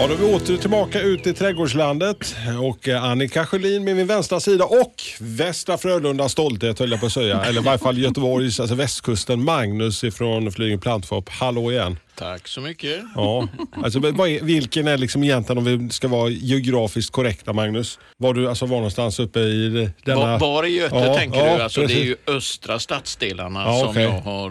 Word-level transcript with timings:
Ja, 0.00 0.06
då 0.06 0.14
är 0.14 0.18
vi 0.18 0.24
åter 0.24 0.56
tillbaka 0.56 1.00
ut 1.00 1.26
i 1.26 1.34
trädgårdslandet 1.34 2.36
och 2.62 2.88
eh, 2.88 3.04
Annika 3.04 3.46
Sjölin 3.46 3.84
med 3.84 3.96
min 3.96 4.06
vänstra 4.06 4.40
sida 4.40 4.64
och 4.64 4.94
Västra 5.20 5.78
Frölunda 5.78 6.28
stolthet 6.28 6.78
höll 6.78 6.90
jag 6.90 7.00
på 7.00 7.06
att 7.06 7.12
säga. 7.12 7.44
Eller 7.44 7.60
i 7.60 7.64
varje 7.64 7.78
fall 7.78 7.98
Göteborgs, 7.98 8.60
alltså 8.60 8.74
västkusten, 8.74 9.44
Magnus 9.44 10.04
ifrån 10.04 10.52
Flygen 10.52 10.80
Plantfop. 10.80 11.28
Hallå 11.28 11.72
igen. 11.72 11.96
Tack 12.18 12.48
så 12.48 12.60
mycket. 12.60 13.00
Ja, 13.14 13.48
alltså, 13.84 13.98
är, 13.98 14.44
vilken 14.44 14.88
är 14.88 14.98
liksom 14.98 15.24
egentligen, 15.24 15.58
om 15.58 15.64
vi 15.64 15.90
ska 15.90 16.08
vara 16.08 16.30
geografiskt 16.30 17.12
korrekta 17.12 17.52
Magnus, 17.52 17.98
var 18.16 18.34
du 18.34 18.48
alltså 18.48 18.66
var 18.66 18.76
någonstans 18.76 19.18
uppe 19.20 19.40
i 19.40 19.90
denna... 20.04 20.20
Var, 20.20 20.38
var 20.38 20.66
i 20.66 20.68
Göte 20.68 20.96
Ja, 20.96 21.14
tänker 21.14 21.38
ja, 21.38 21.56
du? 21.56 21.62
Alltså, 21.62 21.86
det 21.86 21.94
är 21.94 22.04
ju 22.04 22.16
östra 22.26 22.78
stadsdelarna 22.78 23.62
Ja, 23.62 23.92
som 23.92 24.02
jag 24.02 24.10
har 24.10 24.50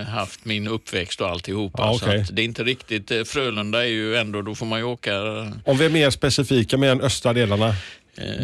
eh, 0.00 0.04
haft 0.04 0.44
min 0.44 0.68
uppväxt 0.68 1.20
och 1.20 1.28
alltihopa. 1.28 1.82
Ja, 1.82 1.98
Så 1.98 2.04
okej. 2.04 2.20
att 2.20 2.36
det 2.36 2.42
är 2.42 2.44
inte 2.44 2.64
riktigt, 2.64 3.10
eh, 3.10 3.24
Frölunda 3.24 3.84
är 3.84 3.88
ju 3.88 4.16
ändå, 4.16 4.42
då 4.42 4.54
får 4.54 4.66
man 4.66 4.78
ju 4.78 4.84
åka 4.84 5.12
Om 5.64 5.78
vi 5.78 5.84
är 5.84 5.90
mer 5.90 6.10
specifika 6.10 6.76
med 6.76 6.88
den 6.88 7.00
östra 7.00 7.32
delarna. 7.32 7.74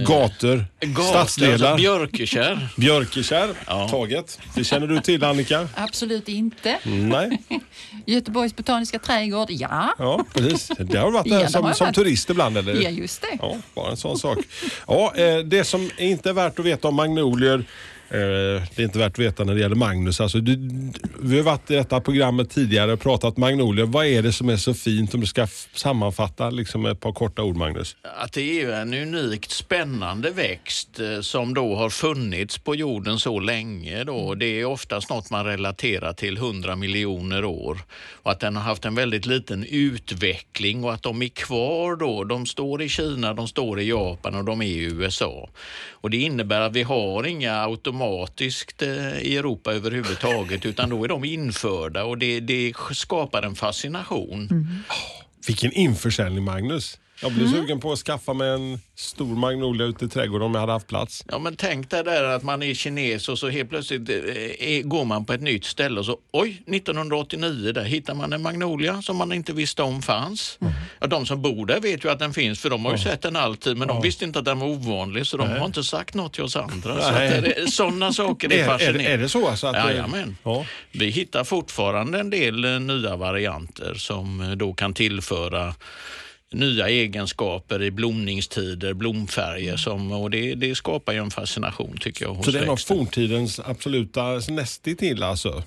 Gator, 0.06 0.64
gator, 0.80 1.02
stadsdelar, 1.10 1.52
alltså 1.52 1.77
Björkekärr. 1.77 2.69
Björkekärr, 2.77 3.48
Ja. 3.66 3.88
taget. 3.88 4.38
Det 4.55 4.65
känner 4.65 4.87
du 4.87 5.01
till 5.01 5.24
Annika? 5.24 5.68
Absolut 5.74 6.29
inte. 6.29 6.79
Nej, 6.85 7.43
Göteborgs 8.07 8.57
botaniska 8.57 8.98
trädgård, 8.98 9.51
ja. 9.51 9.95
ja 9.98 10.24
precis. 10.35 10.71
Det 10.79 10.98
har 10.98 11.10
varit 11.10 11.26
Ja, 11.26 11.37
där 11.37 11.45
det 11.45 11.51
som, 11.51 11.66
jag 11.66 11.76
som 11.76 11.85
varit. 11.85 11.95
turist 11.95 12.30
ibland 12.30 12.59
eller? 12.59 12.74
Ja, 12.74 12.90
just 12.90 13.23
det. 13.23 13.38
Ja, 13.40 13.57
bara 13.74 13.90
en 13.90 13.96
sån 13.96 14.18
sak. 14.18 14.38
Ja, 14.87 15.13
eh, 15.16 15.38
det 15.38 15.65
som 15.65 15.91
inte 15.98 16.29
är 16.29 16.32
värt 16.32 16.59
att 16.59 16.65
veta 16.65 16.88
om 16.88 16.95
magnolier, 16.95 17.59
eh, 17.59 17.65
det 18.16 18.79
är 18.79 18.84
inte 18.84 18.98
värt 18.98 19.12
att 19.12 19.18
veta 19.18 19.45
när 19.45 19.54
det 19.54 19.60
gäller 19.60 19.76
Magnus. 19.76 20.20
Alltså, 20.20 20.38
du, 20.38 20.57
vi 21.23 21.37
har 21.37 21.45
varit 21.45 21.70
i 21.70 21.74
detta 21.74 22.01
programmet 22.01 22.51
tidigare 22.51 22.93
och 22.93 23.01
pratat 23.01 23.37
magnolier. 23.37 23.87
Vad 23.87 24.07
är 24.07 24.23
det 24.23 24.32
som 24.32 24.48
är 24.48 24.57
så 24.57 24.74
fint 24.74 25.15
om 25.15 25.20
du 25.20 25.26
ska 25.26 25.46
sammanfatta 25.74 26.51
liksom 26.51 26.82
med 26.82 26.92
ett 26.92 27.01
par 27.01 27.12
korta 27.12 27.42
ord 27.42 27.57
Magnus? 27.57 27.96
Att 28.16 28.32
det 28.32 28.62
är 28.62 28.73
en 28.73 28.95
unikt 28.95 29.51
spännande 29.51 30.30
växt 30.30 31.01
eh, 31.01 31.20
som 31.20 31.54
då 31.54 31.76
har 31.76 31.90
funnits 31.90 32.59
på 32.59 32.74
jorden 32.74 33.18
så 33.18 33.40
länge. 33.40 34.04
Då. 34.04 34.35
Det 34.35 34.46
är 34.60 34.65
oftast 34.65 35.10
något 35.10 35.30
man 35.30 35.45
relaterar 35.45 36.12
till 36.12 36.37
100 36.37 36.76
miljoner 36.76 37.45
år. 37.45 37.79
Och 38.12 38.30
att 38.30 38.40
den 38.40 38.57
har 38.57 38.62
haft 38.62 38.85
en 38.85 38.95
väldigt 38.95 39.26
liten 39.26 39.65
utveckling 39.65 40.85
och 40.85 40.95
att 40.95 41.02
de 41.02 41.23
är 41.23 41.29
kvar 41.29 41.96
då. 41.96 42.24
De 42.24 42.46
står 42.46 42.82
i 42.82 42.88
Kina, 42.88 43.35
de 43.35 43.48
står 43.48 43.80
i 43.80 43.88
Japan 43.88 44.35
och 44.35 44.45
de 44.45 44.62
är 44.62 44.66
i 44.66 44.79
USA. 44.79 45.48
Och 46.05 46.10
det 46.10 46.16
innebär 46.16 46.60
att 46.60 46.73
vi 46.73 46.83
har 46.83 47.27
inga 47.27 47.63
automatiskt 47.63 48.83
eh, 48.83 49.19
i 49.19 49.37
Europa 49.37 49.73
överhuvudtaget 49.73 50.66
utan 50.66 50.91
då 50.91 51.05
är 51.05 51.09
de 51.09 51.24
införda 51.24 52.05
och 52.05 52.19
det, 52.19 52.41
det 52.41 52.73
skapar 52.93 53.43
en 53.43 53.55
fascination. 53.55 54.49
Vilken 55.47 55.73
införsäljning 55.73 56.45
Magnus. 56.45 56.99
Jag 57.24 57.32
blir 57.32 57.46
sugen 57.48 57.80
på 57.80 57.92
att 57.92 57.98
skaffa 57.98 58.32
mig 58.34 58.48
en 58.50 58.78
stor 58.96 59.36
magnolia 59.36 59.86
ute 59.86 60.04
i 60.04 60.08
trädgården 60.08 60.46
om 60.46 60.54
jag 60.54 60.60
hade 60.60 60.72
haft 60.72 60.86
plats. 60.86 61.24
Ja 61.28 61.38
men 61.38 61.56
tänk 61.56 61.90
dig 61.90 62.04
där 62.04 62.24
att 62.24 62.42
man 62.42 62.62
är 62.62 62.74
kines 62.74 63.28
och 63.28 63.38
så 63.38 63.48
helt 63.48 63.70
plötsligt 63.70 64.08
eh, 64.08 64.14
är, 64.16 64.82
går 64.82 65.04
man 65.04 65.25
på 65.25 65.32
ett 65.32 65.41
nytt 65.42 65.64
ställe 65.64 66.00
och 66.00 66.06
så 66.06 66.19
oj, 66.32 66.62
1989 66.66 67.72
där 67.72 67.84
hittar 67.84 68.14
man 68.14 68.32
en 68.32 68.42
magnolia 68.42 69.02
som 69.02 69.16
man 69.16 69.32
inte 69.32 69.52
visste 69.52 69.82
om 69.82 70.02
fanns. 70.02 70.58
Ja, 71.00 71.06
de 71.06 71.26
som 71.26 71.42
bor 71.42 71.66
där 71.66 71.80
vet 71.80 72.04
ju 72.04 72.10
att 72.10 72.18
den 72.18 72.32
finns 72.34 72.60
för 72.60 72.70
de 72.70 72.84
har 72.84 72.92
ju 72.92 72.98
sett 72.98 73.22
den 73.22 73.36
alltid 73.36 73.76
men 73.76 73.88
de 73.88 74.02
visste 74.02 74.24
inte 74.24 74.38
att 74.38 74.44
den 74.44 74.58
var 74.58 74.66
ovanlig 74.68 75.26
så 75.26 75.36
de 75.36 75.48
har 75.48 75.66
inte 75.66 75.84
sagt 75.84 76.14
något 76.14 76.32
till 76.32 76.42
oss 76.42 76.56
andra. 76.56 77.00
Så 77.02 77.10
Nej. 77.10 77.64
sådana 77.70 78.12
saker 78.12 78.48
är, 78.52 78.56
Är, 78.58 78.62
är, 78.62 78.66
fascinerande. 78.66 79.04
är 79.04 79.18
det 79.18 79.28
så? 79.28 79.48
Alltså 79.48 79.66
att, 79.66 79.72
det- 79.74 79.80
Jajamän. 79.80 80.36
Ja. 80.42 80.66
Vi 80.92 81.06
hittar 81.10 81.44
fortfarande 81.44 82.20
en 82.20 82.30
del 82.30 82.64
eh, 82.64 82.80
nya 82.80 83.16
varianter 83.16 83.94
som 83.94 84.40
eh, 84.40 84.50
då 84.50 84.74
kan 84.74 84.94
tillföra 84.94 85.74
nya 86.54 86.88
egenskaper 86.88 87.82
i 87.82 87.91
blomningstider, 87.91 88.94
blomfärger 88.94 89.76
som, 89.76 90.12
och 90.12 90.31
det, 90.31 90.54
det 90.54 90.75
skapar 90.75 91.12
ju 91.12 91.19
en 91.19 91.31
fascination 91.31 91.97
tycker 92.00 92.25
jag 92.25 92.34
hos 92.34 92.44
Så 92.44 92.50
det 92.53 92.59
är 92.59 92.66
nog 92.66 92.81
forntidens 92.81 93.60
absoluta 93.65 94.22
nästintill 94.48 95.22
alltså? 95.22 95.62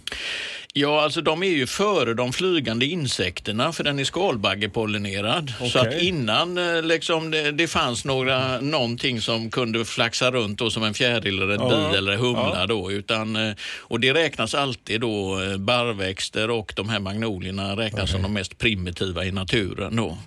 Ja, 0.73 1.01
alltså 1.01 1.21
de 1.21 1.43
är 1.43 1.47
ju 1.47 1.67
före 1.67 2.13
de 2.13 2.33
flygande 2.33 2.85
insekterna 2.85 3.73
för 3.73 3.83
den 3.83 3.99
är 3.99 4.03
skalbaggepollinerad. 4.03 5.53
Så 5.71 5.79
att 5.79 6.01
innan 6.01 6.57
eh, 6.57 6.81
liksom, 6.83 7.31
det, 7.31 7.51
det 7.51 7.67
fanns 7.67 8.05
några, 8.05 8.59
någonting 8.61 9.21
som 9.21 9.49
kunde 9.51 9.85
flaxa 9.85 10.31
runt 10.31 10.59
då, 10.59 10.69
som 10.69 10.83
en 10.83 10.93
fjäril 10.93 11.41
eller 11.41 11.53
ett 11.53 11.61
Ja. 11.61 11.89
bi 11.91 11.97
eller 11.97 12.15
humla 12.15 12.55
Ja. 12.59 12.65
då. 12.65 12.91
Utan, 12.91 13.35
eh, 13.35 13.53
och 13.79 13.99
det 13.99 14.13
räknas 14.13 14.55
alltid 14.55 15.01
då 15.01 15.41
eh, 15.41 15.57
barrväxter 15.57 16.49
och 16.49 16.73
de 16.75 16.89
här 16.89 16.99
magnolierna 16.99 17.75
räknas 17.75 18.11
som 18.11 18.21
de 18.21 18.33
mest 18.33 18.57
primitiva 18.57 19.25
i 19.25 19.31
naturen 19.31 19.95
då. 19.95 20.17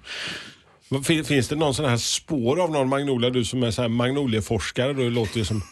Fin- 1.05 1.25
Finns 1.25 1.49
det 1.49 1.57
någon 1.57 1.75
sån 1.75 1.85
här 1.85 1.97
spår 1.97 2.61
av 2.61 2.71
någon 2.71 2.89
magnolia? 2.89 3.31
Du 3.31 3.45
som 3.45 3.63
är 3.63 3.71
så 3.71 3.83
här 3.83 3.89
magnolieforskare, 3.89 4.93
då 4.93 5.03
låter 5.03 5.39
det 5.39 5.45
som... 5.45 5.63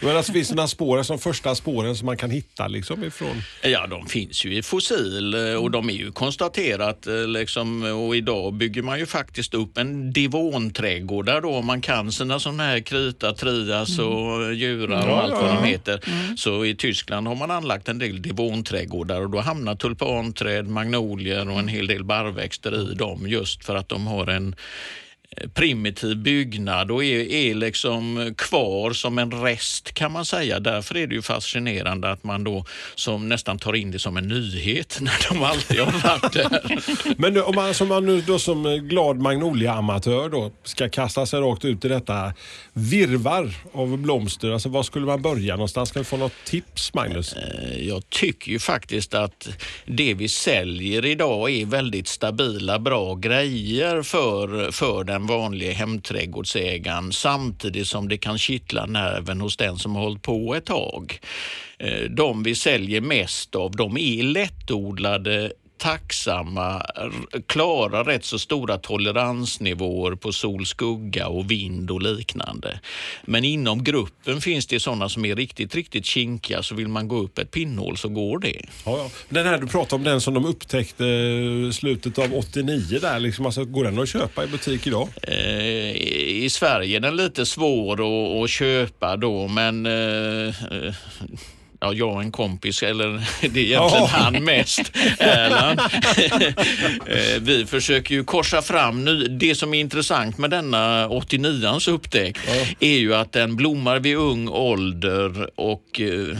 Men 0.00 0.16
alltså, 0.16 0.32
finns 0.32 0.48
det 0.48 0.54
några 0.54 0.68
spår, 0.68 1.02
som 1.02 1.18
första 1.18 1.54
spåren 1.54 1.96
som 1.96 2.06
man 2.06 2.16
kan 2.16 2.30
hitta 2.30 2.68
liksom 2.68 3.04
ifrån? 3.04 3.42
Ja, 3.62 3.86
de 3.86 4.06
finns 4.06 4.44
ju 4.44 4.56
i 4.56 4.62
fossil 4.62 5.34
eh, 5.34 5.54
och 5.54 5.70
de 5.70 5.88
är 5.88 5.94
ju 5.94 6.12
konstaterat 6.12 7.06
eh, 7.06 7.26
liksom, 7.26 7.82
och 7.82 8.16
idag 8.16 8.54
bygger 8.54 8.82
man 8.82 8.98
ju 8.98 9.06
faktiskt 9.06 9.54
upp 9.54 9.78
en 9.78 10.12
divonträdgårdar 10.12 11.40
då 11.40 11.54
om 11.54 11.66
man 11.66 11.80
kan 11.80 12.12
sina 12.12 12.40
sådana 12.40 12.62
här 12.62 12.80
krita, 12.80 13.32
trias 13.32 13.98
och 13.98 14.54
djurar 14.54 15.06
och 15.06 15.12
Ja, 15.16 15.22
allt 15.22 15.32
ja, 15.32 15.40
vad 15.40 15.50
de 15.50 15.56
ja. 15.56 15.62
heter. 15.62 16.00
Så 16.36 16.64
i 16.64 16.74
Tyskland 16.74 17.26
har 17.28 17.34
man 17.34 17.50
anlagt 17.50 17.88
en 17.88 17.98
del 17.98 18.22
divonträdgårdar 18.22 19.20
och 19.20 19.30
då 19.30 19.40
hamnar 19.40 19.74
tulpanträd, 19.74 20.68
magnolier 20.68 21.50
och 21.50 21.58
en 21.58 21.68
hel 21.68 21.86
del 21.86 22.04
barrväxter 22.04 22.92
i 22.92 22.94
dem 22.94 23.28
just 23.28 23.64
för 23.64 23.74
att 23.74 23.88
de 23.88 24.06
har 24.06 24.26
en 24.26 24.54
primitiv 25.54 26.16
byggnad 26.16 26.90
och 26.90 27.04
är, 27.04 27.32
är 27.32 27.54
liksom 27.54 28.34
kvar 28.38 28.92
som 28.92 29.18
en 29.18 29.42
rest 29.42 29.92
kan 29.94 30.12
man 30.12 30.24
säga. 30.24 30.60
Därför 30.60 30.96
är 30.96 31.06
det 31.06 31.14
ju 31.14 31.22
fascinerande 31.22 32.10
att 32.10 32.24
man 32.24 32.44
då 32.44 32.64
som 32.94 33.28
nästan 33.28 33.58
tar 33.58 33.74
in 33.76 33.90
det 33.90 33.98
som 33.98 34.16
en 34.16 34.28
nyhet 34.28 34.98
när 35.02 35.28
de 35.28 35.42
alltid 35.42 35.80
har 35.80 35.92
varit 36.08 36.32
där. 36.32 36.60
Men 37.20 37.42
om 37.42 37.54
man, 37.54 37.74
som 37.74 37.88
man 37.88 38.06
nu 38.06 38.20
då 38.20 38.38
som 38.38 38.88
glad 38.88 39.16
magnoliaamatör 39.20 40.28
då 40.28 40.50
ska 40.64 40.88
kasta 40.88 41.26
sig 41.26 41.40
rakt 41.40 41.64
ut 41.64 41.84
i 41.84 41.88
detta 41.88 42.32
virvar 42.72 43.54
av 43.72 43.98
blomster, 43.98 44.50
alltså 44.50 44.68
var 44.68 44.82
skulle 44.82 45.06
man 45.06 45.22
börja 45.22 45.54
någonstans? 45.54 45.88
Ska 45.88 45.98
vi 45.98 46.04
få 46.04 46.16
något 46.16 46.32
tips 46.44 46.94
Magnus? 46.94 47.32
Eh, 47.32 47.86
Jag 47.88 48.10
tycker 48.10 48.52
ju 48.52 48.58
faktiskt 48.58 49.14
att 49.14 49.48
det 49.86 50.14
vi 50.14 50.28
säljer 50.28 51.04
idag 51.04 51.50
är 51.50 51.66
väldigt 51.66 52.08
stabila, 52.08 52.78
bra 52.78 53.14
grejer 53.14 54.02
för, 54.02 54.70
för 54.72 55.04
den 55.04 55.25
vanliga 55.26 55.72
hemträdgårdsägaren 55.72 57.12
samtidigt 57.12 57.86
som 57.86 58.08
det 58.08 58.18
kan 58.18 58.38
kittla 58.38 58.86
nerven 58.86 59.40
hos 59.40 59.56
den 59.56 59.78
som 59.78 59.94
har 59.94 60.02
hållit 60.02 60.22
på 60.22 60.54
ett 60.54 60.66
tag. 60.66 61.20
Eh, 61.78 62.10
de 62.10 62.42
vi 62.42 62.54
säljer 62.54 63.00
mest 63.00 63.54
av, 63.54 63.70
de 63.76 63.96
är 63.96 64.22
lättodlade 64.22 65.52
tacksamma, 65.78 66.82
klarar 67.46 68.04
rätt 68.04 68.24
så 68.24 68.38
stora 68.38 68.78
toleransnivåer 68.78 70.14
på 70.14 70.32
sol, 70.32 70.66
skugga 70.66 71.28
och 71.28 71.50
vind 71.50 71.90
och 71.90 72.02
liknande. 72.02 72.80
Men 73.24 73.44
inom 73.44 73.84
gruppen 73.84 74.40
finns 74.40 74.66
det 74.66 74.80
sådana 74.80 75.08
som 75.08 75.24
är 75.24 75.36
riktigt, 75.36 75.74
riktigt 75.74 76.04
kinkiga 76.04 76.62
så 76.62 76.74
vill 76.74 76.88
man 76.88 77.08
gå 77.08 77.16
upp 77.16 77.38
ett 77.38 77.50
pinnhål 77.50 77.96
så 77.96 78.08
går 78.08 78.38
det. 78.38 78.62
Ja, 78.84 78.98
ja. 78.98 79.10
Den 79.28 79.46
här 79.46 79.58
du 79.58 79.66
pratade 79.66 79.94
om, 79.94 80.04
den 80.04 80.20
som 80.20 80.34
de 80.34 80.44
upptäckte 80.44 81.04
i 81.04 81.70
slutet 81.72 82.18
av 82.18 82.34
89 82.34 82.98
där, 83.00 83.20
liksom, 83.20 83.46
alltså, 83.46 83.64
går 83.64 83.84
den 83.84 83.98
att 83.98 84.08
köpa 84.08 84.44
i 84.44 84.46
butik 84.46 84.86
idag? 84.86 85.08
Eh, 85.22 85.96
I 86.44 86.48
Sverige 86.50 86.96
är 86.96 87.00
den 87.00 87.16
lite 87.16 87.46
svår 87.46 87.92
att, 87.92 88.44
att 88.44 88.50
köpa 88.50 89.16
då 89.16 89.48
men 89.48 89.86
eh, 89.86 90.48
eh, 90.48 90.94
ja, 91.86 91.92
jag 91.92 92.14
och 92.14 92.22
en 92.22 92.32
kompis, 92.32 92.82
eller 92.82 93.08
det 93.40 93.46
är 93.46 93.64
egentligen 93.64 93.76
Ja. 94.02 94.08
han 94.12 94.44
mest, 94.44 94.92
Erland. 95.18 95.80
Eh, 97.06 97.40
Vi 97.40 97.66
försöker 97.66 98.14
ju 98.14 98.24
korsa 98.24 98.62
fram 98.62 99.04
ny, 99.04 99.26
det 99.28 99.54
som 99.54 99.74
är 99.74 99.80
intressant 99.80 100.38
med 100.38 100.50
denna 100.50 101.08
89ans 101.08 101.90
upptäckt 101.90 102.40
är 102.80 102.96
ju 102.98 103.14
att 103.14 103.32
den 103.32 103.56
blommar 103.56 103.98
vid 103.98 104.16
ung 104.16 104.48
ålder 104.48 105.50
och 105.60 106.00
eh, 106.00 106.36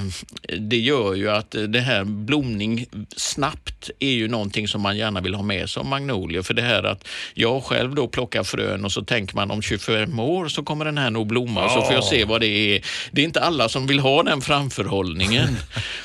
det 0.58 0.76
gör 0.78 1.14
ju 1.14 1.31
att 1.31 1.54
det 1.69 1.81
här 1.81 2.04
blomning 2.04 2.87
snabbt 3.16 3.90
är 3.99 4.10
ju 4.10 4.28
någonting 4.28 4.69
som 4.69 4.81
man 4.82 4.96
gärna 4.96 5.20
vill 5.20 5.34
ha 5.34 5.42
med 5.42 5.70
sig 5.70 5.81
om 5.81 5.88
magnolier. 5.88 6.42
För 6.42 6.54
det 6.54 6.62
här 6.62 6.82
att 6.82 7.08
jag 7.34 7.64
själv 7.64 7.94
då 7.94 8.08
plockar 8.08 8.42
frön 8.44 8.84
och 8.84 8.92
så 8.92 9.02
tänker 9.02 9.37
man 9.37 9.50
om 9.50 9.62
25 9.62 10.19
år 10.20 10.49
så 10.49 10.62
kommer 10.62 10.84
den 10.84 10.99
här 10.99 11.10
nog 11.10 11.26
blomma 11.26 11.69
så 11.69 11.82
får 11.82 11.94
jag 11.94 12.04
se 12.04 12.25
vad 12.25 12.40
det 12.40 12.46
är. 12.76 12.82
Det 13.12 13.20
är 13.20 13.25
inte 13.25 13.40
alla 13.40 13.69
som 13.69 13.87
vill 13.87 13.99
ha 13.99 14.22
den 14.22 14.40
framförhållningen 14.40 15.36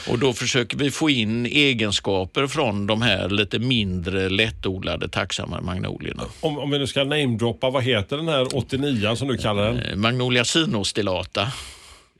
och 0.10 0.20
då 0.20 0.34
försöker 0.34 0.78
vi 0.78 0.92
få 0.92 1.10
in 1.10 1.46
egenskaper 1.46 2.48
från 2.48 2.88
de 2.88 3.02
här 3.02 3.30
lite 3.30 3.60
mindre 3.60 4.30
lättodlade 4.30 5.10
tacksamma 5.10 5.62
magnolierna. 5.62 6.24
Om, 6.40 6.58
om 6.58 6.72
vi 6.72 6.80
nu 6.80 6.88
ska 6.88 7.04
namedroppa, 7.04 7.70
vad 7.70 7.84
heter 7.84 8.18
den 8.18 8.28
här 8.28 8.56
89 8.56 9.16
som 9.16 9.28
du 9.28 9.38
kallar 9.38 9.66
den? 9.66 9.80
Eh, 9.80 9.96
Magnolia 9.96 10.46
sinostilata. 10.46 11.48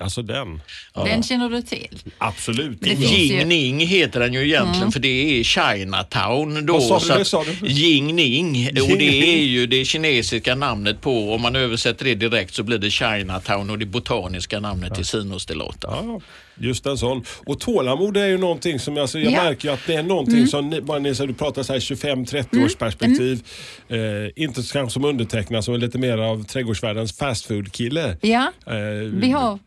Alltså 0.02 0.22
den. 0.22 0.62
Den 0.96 1.24
känner 1.24 1.50
du 1.50 1.62
till. 1.62 2.00
Absolut. 2.18 2.84
Finns 2.84 3.00
ju- 3.12 3.86
heter 3.86 4.20
den 4.20 4.34
ju 4.34 4.46
egentligen 4.48 4.92
för 4.92 5.00
det 5.00 5.40
är 5.40 5.44
Chinatown 5.44 6.66
då. 6.66 6.74
Vad 6.74 6.84
sa 6.84 7.00
du? 7.00 7.06
så 7.06 7.12
att- 7.14 7.18
Det 7.20 7.26
sa 7.26 7.44
du. 7.62 7.68
Ying 7.68 8.16
Ning 8.16 8.68
och 8.92 8.98
det 8.98 9.36
är 9.36 9.44
ju 9.44 9.68
det 9.68 9.86
kinesiska 9.86 10.56
namnet 10.56 11.02
på, 11.02 11.34
om 11.34 11.42
man 11.42 11.56
översätter 11.56 12.06
det 12.06 12.16
direkt 12.16 12.54
så 12.54 12.64
blir 12.64 12.78
det 12.78 12.90
Chinatown 12.92 13.70
och 13.70 13.80
det 13.80 13.86
botaniska 13.86 14.60
namnet 14.60 14.96
till 14.96 15.06
sinostilata. 15.06 15.88
Ja, 15.92 16.22
just 16.60 16.86
en 16.86 16.98
sån. 16.98 17.24
Och 17.46 17.60
tålamod 17.60 18.18
är 18.18 18.26
ju 18.28 18.38
någonting 18.38 18.80
som, 18.80 18.98
alltså, 18.98 19.20
jag 19.20 19.32
Ja. 19.34 19.44
märker 19.44 19.68
ju 19.68 19.74
att 19.74 19.80
det 19.88 19.96
är 19.96 20.04
någonting 20.04 20.48
som, 20.48 20.70
ni- 20.70 20.82
bara 20.82 21.00
ni, 21.00 21.16
så 21.16 21.26
du 21.26 21.34
pratar 21.34 21.64
så 21.64 21.74
här 21.74 21.80
25-30 21.80 22.66
års 22.66 22.76
perspektiv. 22.76 23.42
Eh, 23.90 23.98
inte 24.44 24.64
så 24.64 24.74
kanske 24.74 24.94
som 24.94 25.06
undertecknad 25.06 25.64
som 25.66 25.74
är 25.74 25.78
lite 25.78 25.98
mer 25.98 26.18
av 26.18 26.44
trädgårdsvärldens 26.44 27.18
fast 27.18 27.46
food-kille. 27.46 28.18
Ja, 28.22 28.52
Eh, 28.68 28.74
vi, 29.14 29.32
har, 29.32 29.60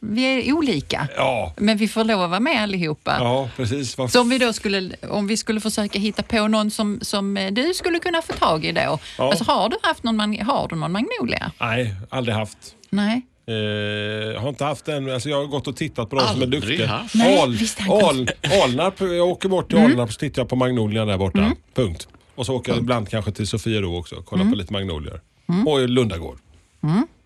vi 0.00 0.22
är 0.24 0.52
olika. 0.52 1.08
Ja, 1.16 1.52
Men 1.56 1.76
vi 1.76 1.88
får 1.88 2.04
lov 2.04 2.22
att 2.22 2.30
vara 2.30 2.40
med 2.40 2.62
allihopa. 2.62 3.16
ja 3.20 3.48
precis. 3.56 3.96
Så 4.08 4.20
om 4.20 4.28
vi 4.28 4.38
då 4.38 4.52
skulle, 4.52 4.96
om 5.10 5.26
vi 5.26 5.36
skulle 5.36 5.60
försöka 5.60 5.98
hitta 5.98 6.22
på 6.22 6.48
någon 6.48 6.70
som, 6.70 6.98
som 7.02 7.36
eh, 7.36 7.52
du 7.52 7.74
skulle 7.74 7.98
kunna 7.98 8.22
få 8.22 8.32
tag 8.32 8.64
i 8.64 8.72
då. 8.72 8.80
Ja. 8.80 8.98
Alltså, 9.18 9.44
har, 9.44 9.68
du 9.68 9.76
haft 9.82 10.02
någon, 10.02 10.20
har 10.20 10.68
du 10.68 10.76
någon 10.76 10.92
magnolia? 10.92 11.52
Nej, 11.60 11.94
aldrig 12.08 12.34
haft. 12.36 12.58
Nej. 12.90 13.22
Eh, 13.46 13.54
jag 13.54 14.40
har 14.40 14.48
inte 14.48 14.64
haft 14.64 14.88
en, 14.88 15.12
alltså 15.12 15.28
jag 15.28 15.36
har 15.36 15.46
gått 15.46 15.66
och 15.68 15.76
tittat 15.76 16.10
på 16.10 16.16
de 16.16 16.26
som 16.28 16.42
är 16.42 16.46
duktiga. 16.46 17.06
Al. 17.40 17.58
Al, 17.88 18.30
Alnarp, 18.62 19.00
jag 19.00 19.28
åker 19.28 19.48
bort 19.48 19.68
till 19.68 19.78
Alnarp 19.78 20.08
och 20.08 20.18
tittar 20.18 20.44
på 20.44 20.56
magnolierna 20.56 21.06
där 21.06 21.18
borta. 21.18 21.52
Punkt. 21.74 22.08
Och 22.34 22.46
så 22.46 22.54
åker 22.56 22.72
jag 22.72 22.80
ibland 22.80 23.08
kanske 23.08 23.32
till 23.32 23.46
Sofiero 23.46 23.98
också 23.98 24.16
och 24.16 24.26
kollar 24.26 24.44
på 24.44 24.56
lite 24.56 24.72
magnolier. 24.72 25.20
Och 25.66 25.80
i 25.80 25.86
Lundagård. 25.86 26.38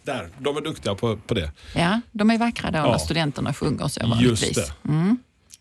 Där, 0.05 0.29
de 0.39 0.56
är 0.56 0.61
duktiga 0.61 0.95
på, 0.95 1.17
på 1.17 1.35
det. 1.35 1.53
Ja, 1.75 2.01
de 2.12 2.31
är 2.31 2.39
vackra 2.39 2.71
då 2.71 2.79
Ja. 2.79 2.91
när 2.91 2.99
studenterna 2.99 3.55
sjunger 3.55 3.89
så 3.89 4.01
Just 4.21 4.55
det. 4.55 4.73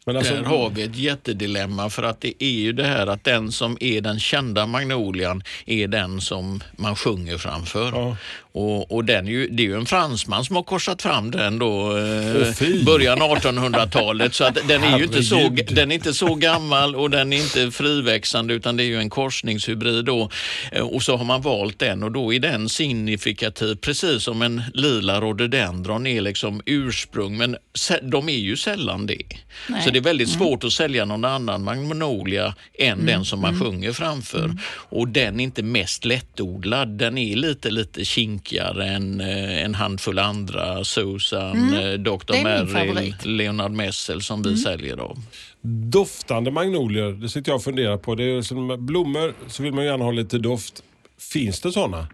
Men 0.06 0.18
alltså, 0.18 0.34
Där 0.34 0.44
har 0.44 0.70
vi 0.70 0.84
ett 0.84 0.96
jättedilemma 0.96 1.90
för 1.90 2.04
att 2.04 2.22
det 2.22 2.44
är 2.44 2.52
ju 2.52 2.74
det 2.74 2.84
här 2.84 3.08
att 3.08 3.24
den 3.24 3.52
som 3.52 3.78
är 3.80 4.02
den 4.02 4.20
kända 4.20 4.66
magnolian 4.66 5.44
är 5.66 5.88
den 5.88 6.22
som 6.22 6.64
man 6.76 6.96
sjunger 6.96 7.38
framför. 7.38 7.92
Ja. 7.92 8.18
Och, 8.56 8.92
och 8.92 9.06
den 9.06 9.28
är 9.28 9.32
ju, 9.32 9.48
det 9.48 9.64
är 9.64 9.68
ju 9.68 9.76
en 9.76 9.86
fransman 9.86 10.46
som 10.46 10.56
har 10.56 10.64
korsat 10.64 11.02
fram 11.02 11.32
den 11.32 11.60
då, 11.60 11.98
eh, 11.98 12.54
fy. 12.54 12.84
början 12.84 13.20
1800-talet. 13.20 14.34
Så 14.36 14.44
att 14.44 14.58
den 14.68 14.84
är 14.84 14.98
ju 14.98 15.04
inte 15.04 15.24
så, 15.24 15.50
den 15.70 15.92
är 15.92 15.96
inte 15.96 16.14
så 16.14 16.36
gammal 16.36 16.96
och 16.96 17.10
den 17.10 17.34
är 17.34 17.38
inte 17.38 17.72
friväxande 17.72 18.54
utan 18.54 18.78
det 18.78 18.84
är 18.84 18.86
ju 18.86 18.98
en 19.00 19.10
korsningshybrid 19.10 20.06
då. 20.06 20.30
Eh, 20.72 20.82
Och 20.82 21.04
så 21.04 21.18
har 21.18 21.26
man 21.26 21.42
valt 21.42 21.80
den 21.80 22.04
och 22.04 22.12
då 22.12 22.34
är 22.34 22.40
den 22.40 22.70
signifikativ 22.70 23.76
precis 23.76 24.24
som 24.24 24.42
en 24.42 24.62
lila 24.74 25.22
rhododendron 25.22 26.08
är 26.08 26.22
liksom 26.22 26.62
ursprung 26.66 27.38
men 27.38 27.58
de 28.02 28.30
är 28.30 28.34
ju 28.38 28.58
sällan 28.58 29.06
det. 29.08 29.22
Nej. 29.70 29.82
Så 29.84 29.90
det 29.90 30.00
är 30.00 30.04
väldigt 30.04 30.30
svårt 30.30 30.64
att 30.64 30.74
sälja 30.74 31.06
någon 31.06 31.26
annan 31.26 31.64
magnolia 31.64 32.56
än 32.80 33.06
den 33.06 33.26
som 33.26 33.42
man 33.42 33.60
sjunger 33.60 33.94
framför. 33.94 34.58
Och 34.90 35.08
den 35.08 35.40
är 35.40 35.44
inte 35.44 35.64
mest 35.64 36.06
lättodlad. 36.06 36.88
Den 36.90 37.18
är 37.18 37.36
lite, 37.36 37.70
lite 37.72 38.06
kinkigare 38.44 38.86
än 38.86 39.22
eh, 39.22 39.64
en 39.64 39.76
handfull 39.76 40.20
andra. 40.20 40.84
Susan, 40.84 41.74
eh, 41.74 41.94
Dr. 41.94 42.44
Merrill. 42.44 43.16
Leonard 43.24 43.72
Messel 43.72 44.22
som 44.22 44.42
vi 44.42 44.58
säljer 44.58 44.98
av. 44.98 45.18
doftande 45.62 46.52
magnolier, 46.52 47.12
det 47.12 47.30
sitter 47.30 47.52
jag 47.52 47.56
och 47.56 47.64
funderar 47.64 47.98
på. 47.98 48.16
Det 48.16 48.24
är 48.24 48.42
som 48.42 48.86
blommor 48.86 49.34
så 49.48 49.64
vill 49.64 49.74
man 49.74 49.86
gärna 49.86 50.06
ha 50.06 50.12
lite 50.12 50.38
doft. 50.38 50.84
Finns 51.32 51.60
det 51.62 51.72
sådana? 51.72 52.08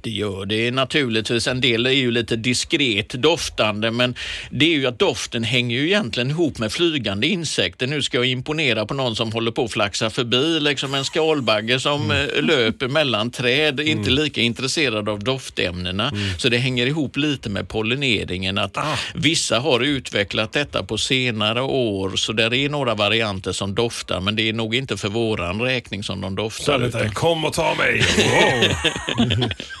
Det 0.00 0.10
gör 0.10 0.46
det 0.46 0.70
naturligtvis. 0.70 1.46
En 1.46 1.60
del 1.60 1.86
är 1.86 1.90
ju 1.90 2.10
lite 2.10 2.36
diskret 2.36 3.08
doftande 3.08 3.90
men 3.90 4.14
det 4.50 4.64
är 4.64 4.78
ju 4.78 4.86
att 4.86 4.98
doften 4.98 5.44
hänger 5.44 5.76
ju 5.76 5.86
egentligen 5.86 6.30
ihop 6.30 6.58
med 6.58 6.72
flygande 6.72 7.26
insekter. 7.26 7.86
Nu 7.86 8.02
ska 8.02 8.16
jag 8.16 8.26
imponera 8.26 8.86
på 8.86 8.94
någon 8.94 9.16
som 9.16 9.32
håller 9.32 9.50
på 9.50 9.64
att 9.64 9.72
flaxa 9.72 10.10
förbi, 10.10 10.60
liksom 10.60 10.94
en 10.94 11.04
skalbagge 11.04 11.80
som 11.80 12.10
eh, 12.10 12.42
löper 12.42 12.88
mellan 12.88 13.30
träd, 13.30 13.80
inte 13.80 14.10
lika 14.10 14.40
intresserad 14.40 15.08
av 15.08 15.24
doftämnena. 15.24 16.12
Så 16.38 16.48
det 16.48 16.58
hänger 16.58 16.86
ihop 16.86 17.16
lite 17.16 17.48
med 17.48 17.68
pollineringen. 17.68 18.58
Att 18.58 18.76
Vissa 19.14 19.58
har 19.58 19.80
utvecklat 19.80 20.52
detta 20.52 20.82
på 20.82 20.98
senare 20.98 21.62
år 21.62 22.16
så 22.16 22.32
där 22.32 22.54
är 22.54 22.68
några 22.68 22.94
varianter 22.94 23.52
som 23.52 23.74
doftar 23.74 24.20
men 24.20 24.36
det 24.36 24.48
är 24.48 24.52
nog 24.52 24.74
inte 24.74 24.96
för 24.96 25.08
våran 25.08 25.60
räkning 25.60 26.02
som 26.02 26.20
de 26.20 26.34
doftar. 26.36 26.86
utan- 26.86 27.10
kom 27.10 27.44
och 27.44 27.52
ta 27.52 27.74
mig. 27.74 28.02
Wow. 28.26 28.55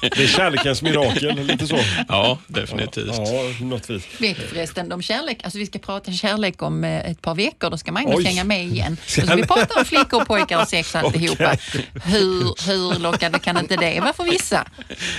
Det 0.00 0.22
är 0.22 0.26
kärlekens 0.26 0.82
mirakel, 0.82 1.46
lite 1.46 1.66
så. 1.66 1.78
Ja, 2.08 2.38
definitivt. 2.46 3.14
Ja, 3.16 3.42
något 3.60 3.90
vis. 3.90 4.02
Vet 4.18 4.36
du 4.36 4.42
förresten, 4.46 4.92
om 4.92 5.02
kärlek, 5.02 5.38
alltså 5.44 5.58
vi 5.58 5.66
ska 5.66 5.78
prata 5.78 6.12
kärlek 6.12 6.62
om 6.62 6.84
eh, 6.84 7.10
ett 7.10 7.22
par 7.22 7.34
veckor, 7.34 7.70
då 7.70 7.76
ska 7.78 7.92
Magnus 7.92 8.14
Oj. 8.16 8.24
hänga 8.24 8.44
med 8.44 8.64
igen. 8.66 8.96
Så 9.06 9.20
ska 9.20 9.34
vi 9.36 9.42
prata 9.46 9.78
om 9.78 9.84
flickor, 9.84 10.24
pojkar 10.24 10.62
och 10.62 10.68
sex 10.68 10.94
och 10.94 11.00
alltihopa. 11.00 11.56
Hur, 12.04 12.66
hur 12.70 12.98
lockande 13.00 13.38
kan 13.38 13.58
inte 13.58 13.76
det 13.76 14.00
vara 14.00 14.12
för 14.12 14.24
vissa? 14.24 14.64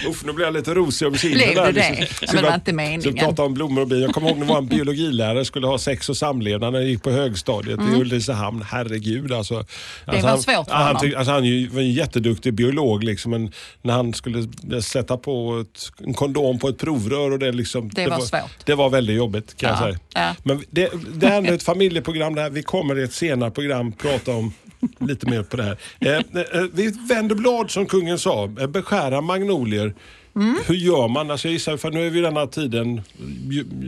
Uff, 0.08 0.24
nu 0.26 0.34
blir 0.34 0.46
jag 0.46 0.54
lite 0.54 0.74
rosig 0.74 1.06
över 1.06 1.18
kinden 1.18 1.38
Blev 1.40 1.56
där. 1.56 1.66
du 1.66 1.72
det? 1.72 1.90
liksom. 2.00 2.18
Men 2.22 2.28
Ska 2.30 2.42
det 2.42 2.48
var 2.48 2.56
inte 2.56 2.74
meningen. 2.74 3.02
Vi 3.02 3.20
prata 3.20 3.44
om 3.44 3.54
blommor 3.54 3.82
och 3.82 3.88
bin? 3.88 4.02
Jag 4.02 4.14
kommer 4.14 4.30
ihåg 4.30 4.38
när 4.38 4.46
vår 4.46 4.62
biologilärare 4.62 5.46
skulle 5.46 5.68
ha 5.68 5.78
sex 5.78 6.10
och 6.10 6.18
samlevnad 6.18 6.74
när 6.74 6.80
jag 6.80 6.90
gick 6.90 7.04
på 7.04 7.12
högstadiet 7.12 7.80
i 7.80 7.96
Ulricehamn. 7.96 8.66
Herregud 8.70 9.32
alltså. 9.32 9.56
alltså 9.58 9.68
Mm. 10.08 10.22
var 10.22 10.30
han, 10.30 10.42
svårt 10.42 10.54
för 10.66 10.74
ja, 10.74 10.78
han, 10.78 10.96
honom. 10.96 11.14
alltså, 11.18 11.32
han 11.32 11.70
var 11.72 11.82
en 11.82 11.92
jätteduktig 11.92 12.54
biolog 12.54 13.04
liksom, 13.04 13.32
men 13.32 13.47
när 13.82 13.94
han 13.94 14.14
skulle 14.14 14.48
sätta 14.82 15.18
på 15.18 15.60
ett, 15.62 15.92
en 16.08 16.14
kondom 16.14 16.60
på 16.60 16.68
ett 16.70 16.78
provrör 16.78 17.32
och 17.32 17.40
det 17.40 17.52
liksom. 17.52 17.90
Det 17.90 18.08
var 18.08 18.20
svårt. 18.20 18.66
Det 18.66 18.76
var 18.76 18.90
väldigt 18.90 19.16
jobbigt 19.16 19.58
kan 19.58 19.70
Ja, 19.70 19.76
jag 19.76 19.84
säga. 19.84 20.00
ja. 20.14 20.36
Men 20.44 20.64
det, 20.70 20.92
det 21.14 21.28
här 21.28 21.48
är 21.48 21.54
ett 21.54 21.64
familjeprogram. 21.64 22.36
Där 22.36 22.50
vi 22.50 22.64
kommer 22.64 23.00
i 23.00 23.04
ett 23.04 23.14
senare 23.14 23.52
program 23.52 23.92
prata 23.92 24.32
om 24.32 24.54
lite 25.00 25.30
mer 25.30 25.44
på 25.44 25.58
det 25.58 25.64
här. 25.64 25.78
Eh, 26.00 26.16
eh, 26.16 26.64
vi 26.74 26.94
vänder 27.10 27.36
blad 27.36 27.72
som 27.72 27.86
kungen 27.86 28.20
sa. 28.20 28.44
Eh, 28.60 28.68
beskära 28.68 29.22
magnolier. 29.22 29.94
Mm. 30.38 30.56
Hur 30.68 30.76
gör 30.76 31.08
man? 31.08 31.32
Alltså 31.32 31.48
jag 31.48 31.54
gissar, 31.54 31.78
för 31.78 31.92
nu 31.92 32.08
är 32.08 32.10
vi 32.10 32.20
i 32.20 32.22
den 32.22 32.38
här 32.38 32.48
tiden. 32.48 33.02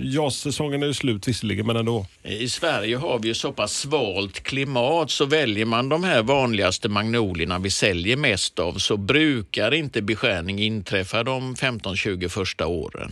Jazzsäsongen 0.04 0.84
är 0.84 0.88
ju 0.88 0.94
slut 0.94 1.28
visserligen, 1.28 1.68
men 1.68 1.76
ändå. 1.76 2.06
I 2.24 2.50
Sverige 2.50 2.98
har 2.98 3.20
vi 3.20 3.28
ju 3.28 3.34
så 3.34 3.52
pass 3.52 3.74
svalt 3.74 4.44
klimat 4.44 5.12
så 5.12 5.26
väljer 5.26 5.66
man 5.66 5.90
de 5.90 6.04
här 6.04 6.24
vanligaste 6.24 6.90
magnolierna 6.90 7.60
vi 7.60 7.70
säljer 7.70 8.18
mest 8.18 8.60
av 8.60 8.74
så 8.74 8.98
brukar 8.98 9.74
inte 9.74 10.02
beskärning 10.02 10.60
inträffa 10.60 11.24
de 11.24 11.56
15-20 11.56 12.28
första 12.28 12.68
åren. 12.68 13.12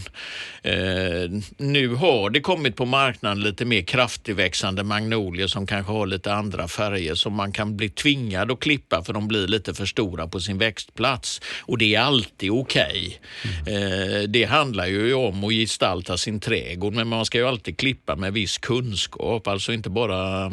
Eh, 0.62 1.30
nu 1.58 1.88
har 1.88 2.30
det 2.30 2.40
kommit 2.40 2.76
på 2.76 2.86
marknaden 2.86 3.44
lite 3.44 3.66
mer 3.66 3.82
kraftigväxande 3.82 4.84
magnolier 4.84 5.48
som 5.48 5.68
kanske 5.68 5.92
har 5.92 6.08
lite 6.08 6.34
andra 6.34 6.68
färger 6.68 7.16
som 7.16 7.34
man 7.34 7.52
kan 7.52 7.78
bli 7.78 7.90
tvingad 7.90 8.52
att 8.52 8.60
klippa 8.60 9.04
för 9.04 9.14
de 9.14 9.28
blir 9.28 9.48
lite 9.48 9.74
för 9.74 9.86
stora 9.86 10.28
på 10.28 10.40
sin 10.40 10.58
växtplats 10.58 11.42
och 11.60 11.78
det 11.78 11.96
är 11.96 12.02
alltid 12.02 12.52
okej. 12.52 13.20
Eh, 13.68 14.22
det 14.30 14.44
handlar 14.44 14.86
ju 14.86 15.14
om 15.14 15.44
att 15.44 15.54
gestalta 15.54 16.18
sin 16.18 16.40
trädgård 16.40 16.94
men 16.94 17.08
man 17.08 17.26
ska 17.26 17.38
ju 17.38 17.48
alltid 17.48 17.78
klippa 17.78 18.16
med 18.16 18.34
viss 18.34 18.58
kunskap, 18.58 19.48
alltså 19.48 19.74
inte 19.74 19.90
bara 19.90 20.52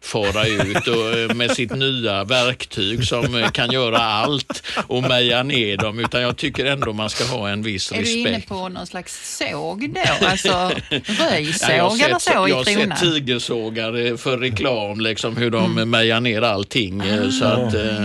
fara 0.00 0.46
ut 0.46 0.86
och, 0.86 1.18
eh, 1.18 1.34
med 1.34 1.50
sitt 1.50 1.76
nya 1.76 2.24
verktyg 2.24 3.04
som 3.04 3.34
eh, 3.34 3.50
kan 3.50 3.70
göra 3.70 3.98
allt 3.98 4.62
och 4.86 5.02
meja 5.02 5.42
ner 5.42 5.76
dem 5.76 5.98
utan 5.98 6.22
jag 6.22 6.36
tycker 6.36 6.64
ändå 6.64 6.92
man 6.92 7.10
ska 7.10 7.24
ha 7.24 7.48
en 7.48 7.62
viss 7.62 7.92
Är 7.92 7.96
du 7.96 8.02
respekt. 8.02 8.28
inne 8.28 8.40
på 8.40 8.68
någon 8.68 8.86
slags 8.86 9.38
såg 9.38 9.90
då? 9.94 10.26
Alltså 10.26 10.70
röjsåg 10.90 11.70
Ja, 11.70 11.96
eller 12.04 12.18
så 12.18 12.30
jag 12.34 12.54
har 12.56 12.68
i 12.70 12.74
sett 12.74 13.00
tigersågar 13.00 14.06
eh, 14.06 14.16
för 14.16 14.38
reklam, 14.38 15.00
liksom 15.00 15.36
hur 15.36 15.50
de 15.50 15.72
mm. 15.72 15.90
mejar 15.90 16.20
ner 16.20 16.42
allting. 16.42 17.00
eh, 17.00 17.30
Så 17.30 17.44
att, 17.44 17.74
eh, 17.74 18.04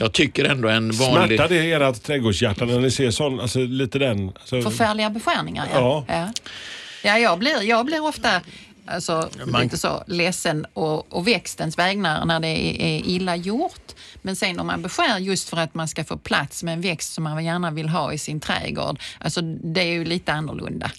jag 0.00 0.12
tycker 0.12 0.44
ändå 0.44 0.68
en 0.68 0.90
vanlig... 0.90 1.38
Smärtar 1.38 1.54
det 1.54 1.72
ert 1.72 2.02
trädgårdshjärta 2.02 2.64
när 2.64 2.80
ni 2.80 2.90
ser 2.90 3.10
sån, 3.10 3.40
alltså 3.40 3.55
lite 3.60 3.98
den? 3.98 4.28
Alltså, 4.28 4.62
Förfärliga 4.62 5.10
beskärningar, 5.10 5.68
Ja. 5.72 6.04
ja. 6.08 6.14
ja. 6.14 6.32
Ja, 7.04 7.18
jag 7.18 7.38
blir, 7.38 7.62
jag 7.62 7.86
blir 7.86 8.02
ofta 8.04 8.40
alltså, 8.86 9.28
Man- 9.46 9.62
lite 9.62 9.78
så 9.78 10.04
ledsen 10.06 10.66
och, 10.74 11.12
och 11.14 11.26
växtens 11.28 11.78
vägnar 11.78 12.24
när 12.24 12.40
det 12.40 12.48
är, 12.48 12.80
är 12.82 13.06
illa 13.08 13.36
gjort. 13.36 13.92
Men 14.22 14.36
sen 14.36 14.60
om 14.60 14.66
man 14.66 14.82
beskär 14.82 15.18
just 15.18 15.48
för 15.48 15.56
att 15.56 15.74
man 15.74 15.88
ska 15.88 16.04
få 16.04 16.16
plats 16.16 16.62
med 16.62 16.74
en 16.74 16.80
växt 16.80 17.12
som 17.12 17.24
man 17.24 17.44
gärna 17.44 17.70
vill 17.70 17.88
ha 17.88 18.12
i 18.12 18.18
sin 18.18 18.40
trädgård, 18.40 18.98
alltså 19.20 19.40
det 19.42 19.80
är 19.80 19.92
ju 19.92 20.04
lite 20.04 20.32
annorlunda. 20.32 20.90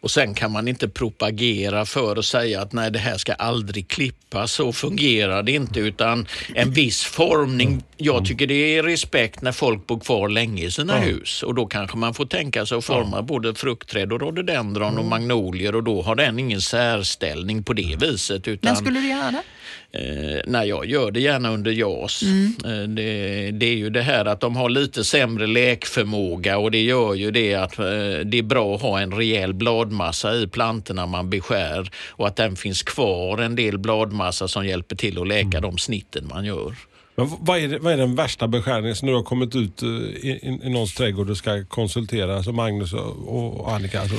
Och 0.00 0.10
sen 0.10 0.34
kan 0.34 0.52
man 0.52 0.68
inte 0.68 0.88
propagera 0.88 1.86
för 1.86 2.16
att 2.16 2.24
säga 2.24 2.62
att 2.62 2.72
nej, 2.72 2.90
det 2.90 2.98
här 2.98 3.16
ska 3.18 3.32
aldrig 3.32 3.88
klippas. 3.88 4.52
Så 4.52 4.72
fungerar 4.72 5.42
det 5.42 5.52
inte, 5.52 5.80
utan 5.80 6.26
en 6.54 6.70
viss 6.70 7.04
formning. 7.04 7.82
Jag 7.96 8.24
tycker 8.24 8.46
det 8.46 8.54
är 8.76 8.82
respekt 8.82 9.42
när 9.42 9.52
folk 9.52 9.86
bor 9.86 10.00
kvar 10.00 10.28
länge 10.28 10.64
i 10.64 10.70
sina 10.70 10.98
hus 10.98 11.42
och 11.42 11.54
då 11.54 11.66
kanske 11.66 11.96
man 11.96 12.14
får 12.14 12.26
tänka 12.26 12.66
sig 12.66 12.78
att 12.78 12.84
forma 12.84 13.22
både 13.22 13.54
fruktträd 13.54 14.12
och 14.12 14.20
rhododendron 14.20 14.98
och 14.98 15.04
magnolier 15.04 15.74
och 15.74 15.82
då 15.82 16.02
har 16.02 16.14
den 16.14 16.38
ingen 16.38 16.60
särställning 16.60 17.62
på 17.62 17.72
det 17.72 17.96
viset. 18.00 18.48
Utan, 18.48 18.72
När 18.72 18.80
skulle 18.80 19.00
du 19.00 19.08
göra 19.08 19.30
det? 19.30 19.42
Eh, 19.92 20.40
nej, 20.46 20.68
jag 20.68 20.86
gör 20.86 21.10
det 21.10 21.20
gärna 21.20 21.50
under 21.50 21.70
JAS. 21.70 22.22
Eh, 22.22 22.88
det, 22.88 23.50
det 23.50 23.66
är 23.66 23.76
ju 23.76 23.90
det 23.90 24.02
här 24.02 24.24
att 24.24 24.40
de 24.40 24.56
har 24.56 24.68
lite 24.68 25.04
sämre 25.04 25.46
läkförmåga 25.46 26.58
och 26.58 26.70
det 26.70 26.82
gör 26.82 27.14
ju 27.14 27.30
det 27.30 27.54
att 27.54 27.78
eh, 27.78 27.84
det 28.24 28.38
är 28.38 28.42
bra 28.42 28.74
att 28.74 28.82
ha 28.82 29.00
en 29.00 29.12
rejäl 29.12 29.54
bladmassa 29.54 30.34
i 30.34 30.46
plantorna 30.46 31.06
man 31.06 31.30
beskär 31.30 31.90
och 32.08 32.26
att 32.26 32.36
den 32.36 32.56
finns 32.56 32.82
kvar 32.82 33.38
en 33.38 33.56
del 33.56 33.78
bladmassa 33.78 34.48
som 34.48 34.66
hjälper 34.66 34.96
till 34.96 35.20
att 35.20 35.28
läka 35.28 35.60
de 35.60 35.78
snitten 35.78 36.28
man 36.28 36.44
gör. 36.44 36.74
Men 37.14 37.30
vad 37.40 37.58
är, 37.58 37.78
vad 37.78 37.92
är 37.92 37.96
den 37.96 38.14
värsta 38.14 38.48
beskärningen 38.48 38.96
som 38.96 39.08
nu 39.08 39.14
har 39.14 39.22
kommit 39.22 39.56
ut 39.56 39.82
eh, 39.82 39.88
i, 39.88 40.40
i, 40.42 40.60
i 40.62 40.70
någons 40.70 40.94
trädgård 40.94 41.30
och 41.30 41.36
ska 41.36 41.64
konsultera? 41.64 42.36
Alltså 42.36 42.52
Magnus 42.52 42.92
och, 42.92 43.58
och 43.60 43.72
Annika. 43.72 44.00
Alltså. 44.00 44.16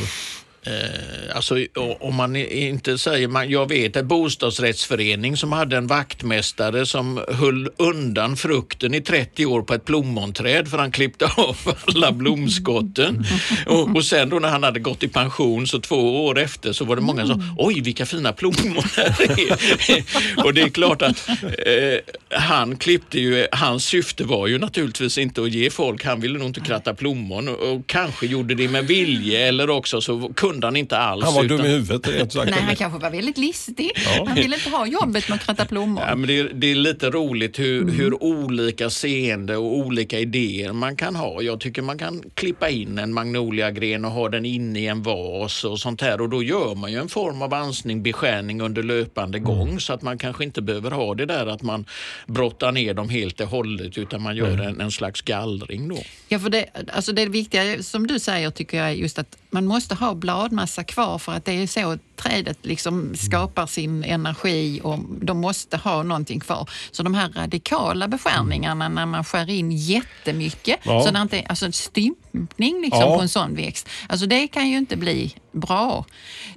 Eh, 0.63 1.35
alltså, 1.35 1.55
om 1.99 2.15
man 2.15 2.35
inte 2.35 2.97
säger, 2.97 3.27
man, 3.27 3.49
jag 3.49 3.69
vet 3.69 3.95
en 3.95 4.07
bostadsrättsförening 4.07 5.37
som 5.37 5.51
hade 5.51 5.77
en 5.77 5.87
vaktmästare 5.87 6.85
som 6.85 7.23
höll 7.27 7.69
undan 7.77 8.37
frukten 8.37 8.93
i 8.93 9.01
30 9.01 9.45
år 9.45 9.61
på 9.61 9.73
ett 9.73 9.85
plommonträd 9.85 10.67
för 10.67 10.77
han 10.77 10.91
klippte 10.91 11.25
av 11.37 11.57
alla 11.85 12.11
blomskotten. 12.11 13.25
Och, 13.65 13.95
och 13.95 14.05
sen 14.05 14.29
då 14.29 14.39
när 14.39 14.49
han 14.49 14.63
hade 14.63 14.79
gått 14.79 15.03
i 15.03 15.07
pension 15.07 15.67
så 15.67 15.79
två 15.79 16.25
år 16.25 16.39
efter 16.39 16.73
så 16.73 16.85
var 16.85 16.95
det 16.95 17.01
många 17.01 17.27
som 17.27 17.55
oj 17.57 17.81
vilka 17.81 18.05
fina 18.05 18.33
plommon 18.33 18.83
här 18.95 19.21
är. 19.21 20.43
och 20.45 20.53
det 20.53 20.61
är 20.61 20.69
klart 20.69 21.01
att 21.01 21.29
eh, 21.29 22.37
han 22.39 22.77
klippte 22.77 23.19
ju, 23.19 23.47
hans 23.51 23.85
syfte 23.85 24.23
var 24.23 24.47
ju 24.47 24.57
naturligtvis 24.57 25.17
inte 25.17 25.41
att 25.41 25.51
ge 25.51 25.69
folk, 25.69 26.05
han 26.05 26.21
ville 26.21 26.39
nog 26.39 26.47
inte 26.47 26.61
kratta 26.61 26.93
plommon 26.93 27.47
och, 27.47 27.73
och 27.73 27.87
kanske 27.87 28.25
gjorde 28.25 28.55
det 28.55 28.67
med 28.67 28.87
vilje 28.87 29.47
eller 29.47 29.69
också 29.69 30.01
så 30.01 30.33
kunde 30.49 30.67
han 30.67 30.75
inte 30.75 30.97
alls. 30.97 31.25
Han 31.25 31.33
var 31.33 31.43
utan- 31.43 31.57
dum 31.57 31.65
i 31.65 31.69
huvudet 31.69 32.07
rent 32.07 32.33
sagt. 32.33 32.51
Nej, 32.51 32.61
han 32.61 32.75
kanske 32.75 32.99
var 32.99 33.09
väldigt 33.09 33.37
listig. 33.37 33.91
Han 34.25 34.35
ville 34.35 34.55
inte 34.55 34.69
ha 34.69 34.87
jobbet 34.87 35.29
med 35.29 35.35
att 35.35 35.45
kratta 35.45 35.65
blommor. 35.65 36.03
Ja, 36.07 36.15
men 36.15 36.27
det, 36.27 36.39
är, 36.39 36.49
det 36.53 36.71
är 36.71 36.75
lite 36.75 37.09
roligt 37.09 37.59
hur, 37.59 37.91
hur 37.91 38.23
olika 38.23 38.89
seende 38.89 39.57
och 39.57 39.77
olika 39.77 40.19
idéer 40.19 40.73
man 40.73 40.95
kan 40.95 41.15
ha. 41.15 41.41
Jag 41.41 41.59
tycker 41.59 41.81
man 41.81 41.97
kan 41.97 42.23
klippa 42.33 42.69
in 42.69 42.97
en 42.97 43.13
magnoliagren 43.13 44.05
och 44.05 44.11
ha 44.11 44.29
den 44.29 44.45
inne 44.45 44.79
i 44.79 44.87
en 44.87 45.03
vas 45.03 45.63
och 45.63 45.79
sånt 45.79 46.01
här 46.01 46.21
och 46.21 46.29
då 46.29 46.43
gör 46.43 46.75
man 46.75 46.91
ju 46.91 46.99
en 46.99 47.09
form 47.09 47.41
av 47.41 47.53
ansning, 47.53 48.03
beskärning 48.03 48.61
under 48.61 48.83
löpande 48.83 49.39
gång 49.39 49.79
så 49.79 49.93
att 49.93 50.01
man 50.01 50.17
kanske 50.17 50.43
inte 50.43 50.61
behöver 50.61 50.91
ha 50.91 51.15
det 51.15 51.25
där 51.25 51.47
att 51.47 51.61
man 51.61 51.85
brottar 52.27 52.71
ner 52.71 52.93
dem 52.93 53.09
helt 53.09 53.41
och 53.41 53.47
hållet 53.47 53.97
utan 53.97 54.21
man 54.21 54.35
gör 54.35 54.61
en, 54.61 54.81
en 54.81 54.91
slags 54.91 55.21
gallring 55.21 55.89
då. 55.89 55.97
Ja, 56.27 56.39
för 56.39 56.49
det, 56.49 56.65
alltså 56.93 57.11
det 57.11 57.25
viktiga 57.25 57.83
som 57.83 58.07
du 58.07 58.19
säger 58.19 58.49
tycker 58.49 58.77
jag 58.77 58.87
är 58.87 58.93
just 58.93 59.19
att 59.19 59.37
man 59.49 59.65
måste 59.65 59.95
ha 59.95 60.15
bladmassa 60.39 60.83
kvar 60.83 61.17
för 61.17 61.31
att 61.33 61.45
det 61.45 61.51
är 61.51 61.67
så 61.67 61.97
trädet 62.15 62.57
liksom 62.65 63.15
skapar 63.15 63.67
sin 63.67 64.03
energi 64.03 64.81
och 64.83 64.99
de 65.21 65.37
måste 65.41 65.77
ha 65.77 66.03
någonting 66.03 66.39
kvar. 66.39 66.69
Så 66.91 67.03
de 67.03 67.13
här 67.13 67.29
radikala 67.29 68.07
beskärningarna 68.07 68.89
när 68.89 69.05
man 69.05 69.23
skär 69.23 69.49
in 69.49 69.71
jättemycket, 69.71 70.79
Ja. 70.83 71.01
så 71.03 71.11
det 71.11 71.19
inte, 71.21 71.45
alltså 71.49 71.65
en 71.65 71.73
stympning 71.73 72.81
liksom 72.81 72.99
Ja. 73.01 73.15
på 73.15 73.21
en 73.21 73.29
sån 73.29 73.55
växt, 73.55 73.89
alltså 74.09 74.25
det 74.25 74.47
kan 74.47 74.69
ju 74.69 74.77
inte 74.77 74.95
bli 74.97 75.35
bra. 75.51 76.05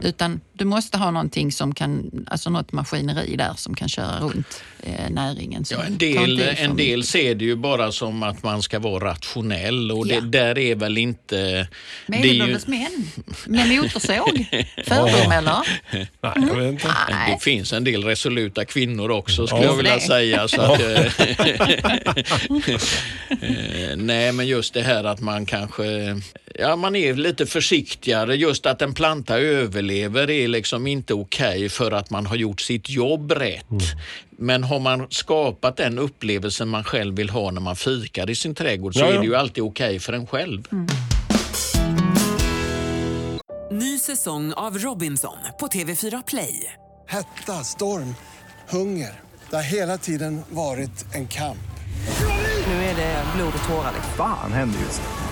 Utan 0.03 0.41
du 0.53 0.65
måste 0.65 0.99
ha 0.99 1.11
någonting 1.11 1.53
som 1.53 1.75
kan, 1.75 2.11
alltså 2.27 2.51
något 2.51 2.73
maskineri 2.73 3.37
där 3.37 3.53
som 3.57 3.75
kan 3.75 3.89
köra 3.89 4.21
runt 4.21 4.63
eh, 4.83 5.11
näringen. 5.11 5.65
Ja, 5.71 5.83
en 5.85 5.99
del, 5.99 6.41
en 6.41 6.77
del 6.77 7.05
ser 7.05 7.35
det 7.35 7.45
ju 7.45 7.57
bara 7.57 7.93
som 7.93 8.23
att 8.23 8.43
man 8.43 8.63
ska 8.63 8.79
vara 8.79 9.05
rationell 9.11 9.93
och 9.93 10.07
det, 10.07 10.15
Ja. 10.15 10.21
där 10.21 10.59
är 10.59 10.75
väl 10.75 10.99
inte... 10.99 11.37
det 11.37 12.17
är 12.19 12.25
ju- 12.25 12.33
Medelålders 12.33 12.67
män 12.67 13.09
med 13.47 13.69
motorsåg. 13.69 14.47
Fördom 14.87 15.33
eller? 15.33 15.59
Nej, 15.93 16.09
jag 16.21 16.57
vet 16.57 16.73
inte. 16.73 16.89
Det 17.29 17.39
finns 17.43 17.73
en 17.73 17.85
del 17.85 18.05
resoluta 18.05 18.65
kvinnor 18.65 19.11
också 19.11 19.47
skulle 19.47 19.63
Ja. 19.63 19.67
jag 19.69 19.77
vilja 19.77 19.95
Det. 19.95 20.01
säga. 20.01 20.49
Så 20.49 20.61
att, 20.63 20.81
eh, 20.81 21.07
eh, 23.31 23.97
nej, 23.97 24.33
men 24.33 24.47
just 24.47 24.75
det 24.75 24.83
här 24.83 25.05
att 25.05 25.21
man 25.21 25.47
kanske 25.47 25.85
ja, 26.55 26.77
man 26.77 26.97
är 26.97 27.15
lite 27.15 27.47
försiktigare. 27.47 28.37
Just 28.37 28.67
att 28.67 28.83
en 28.83 28.95
planta 28.95 29.39
överlever 29.39 30.31
är 30.31 30.49
liksom 30.49 30.87
inte 30.87 31.15
okej 31.15 31.69
för 31.69 31.93
att 31.93 32.11
man 32.11 32.27
har 32.27 32.37
gjort 32.37 32.61
sitt 32.61 32.91
jobb 32.91 33.33
rätt. 33.33 33.67
Men 34.39 34.65
har 34.65 34.81
man 34.81 35.07
skapat 35.11 35.77
den 35.77 35.99
upplevelsen 35.99 36.69
man 36.69 36.85
själv 36.85 37.17
vill 37.17 37.31
ha 37.31 37.51
när 37.51 37.61
man 37.61 37.77
fikar 37.77 38.31
i 38.31 38.35
sin 38.35 38.55
trädgård 38.55 38.95
så 38.95 39.01
Ja, 39.01 39.07
ja. 39.07 39.15
är 39.15 39.19
det 39.19 39.27
ju 39.27 39.35
alltid 39.37 39.65
okej 39.65 39.99
för 39.99 40.13
en 40.13 40.27
själv. 40.27 40.69
Ny 43.71 43.99
säsong 43.99 44.53
av 44.53 44.79
Robinson 44.79 45.37
på 45.61 45.67
TV4 45.67 46.23
Play. 46.27 46.73
Hetta, 47.09 47.53
storm, 47.65 48.15
hunger. 48.69 49.21
Det 49.51 49.57
har 49.57 49.63
hela 49.63 49.99
tiden 49.99 50.43
varit 50.51 51.15
en 51.15 51.29
kamp. 51.29 51.59
Nu 52.67 52.73
är 52.73 52.97
det 52.97 53.25
blod 53.37 53.53
och 53.63 53.69
tårar. 53.69 53.93
Fan 54.17 54.53
händer 54.53 54.81
just 54.81 55.01
nu. 55.01 55.32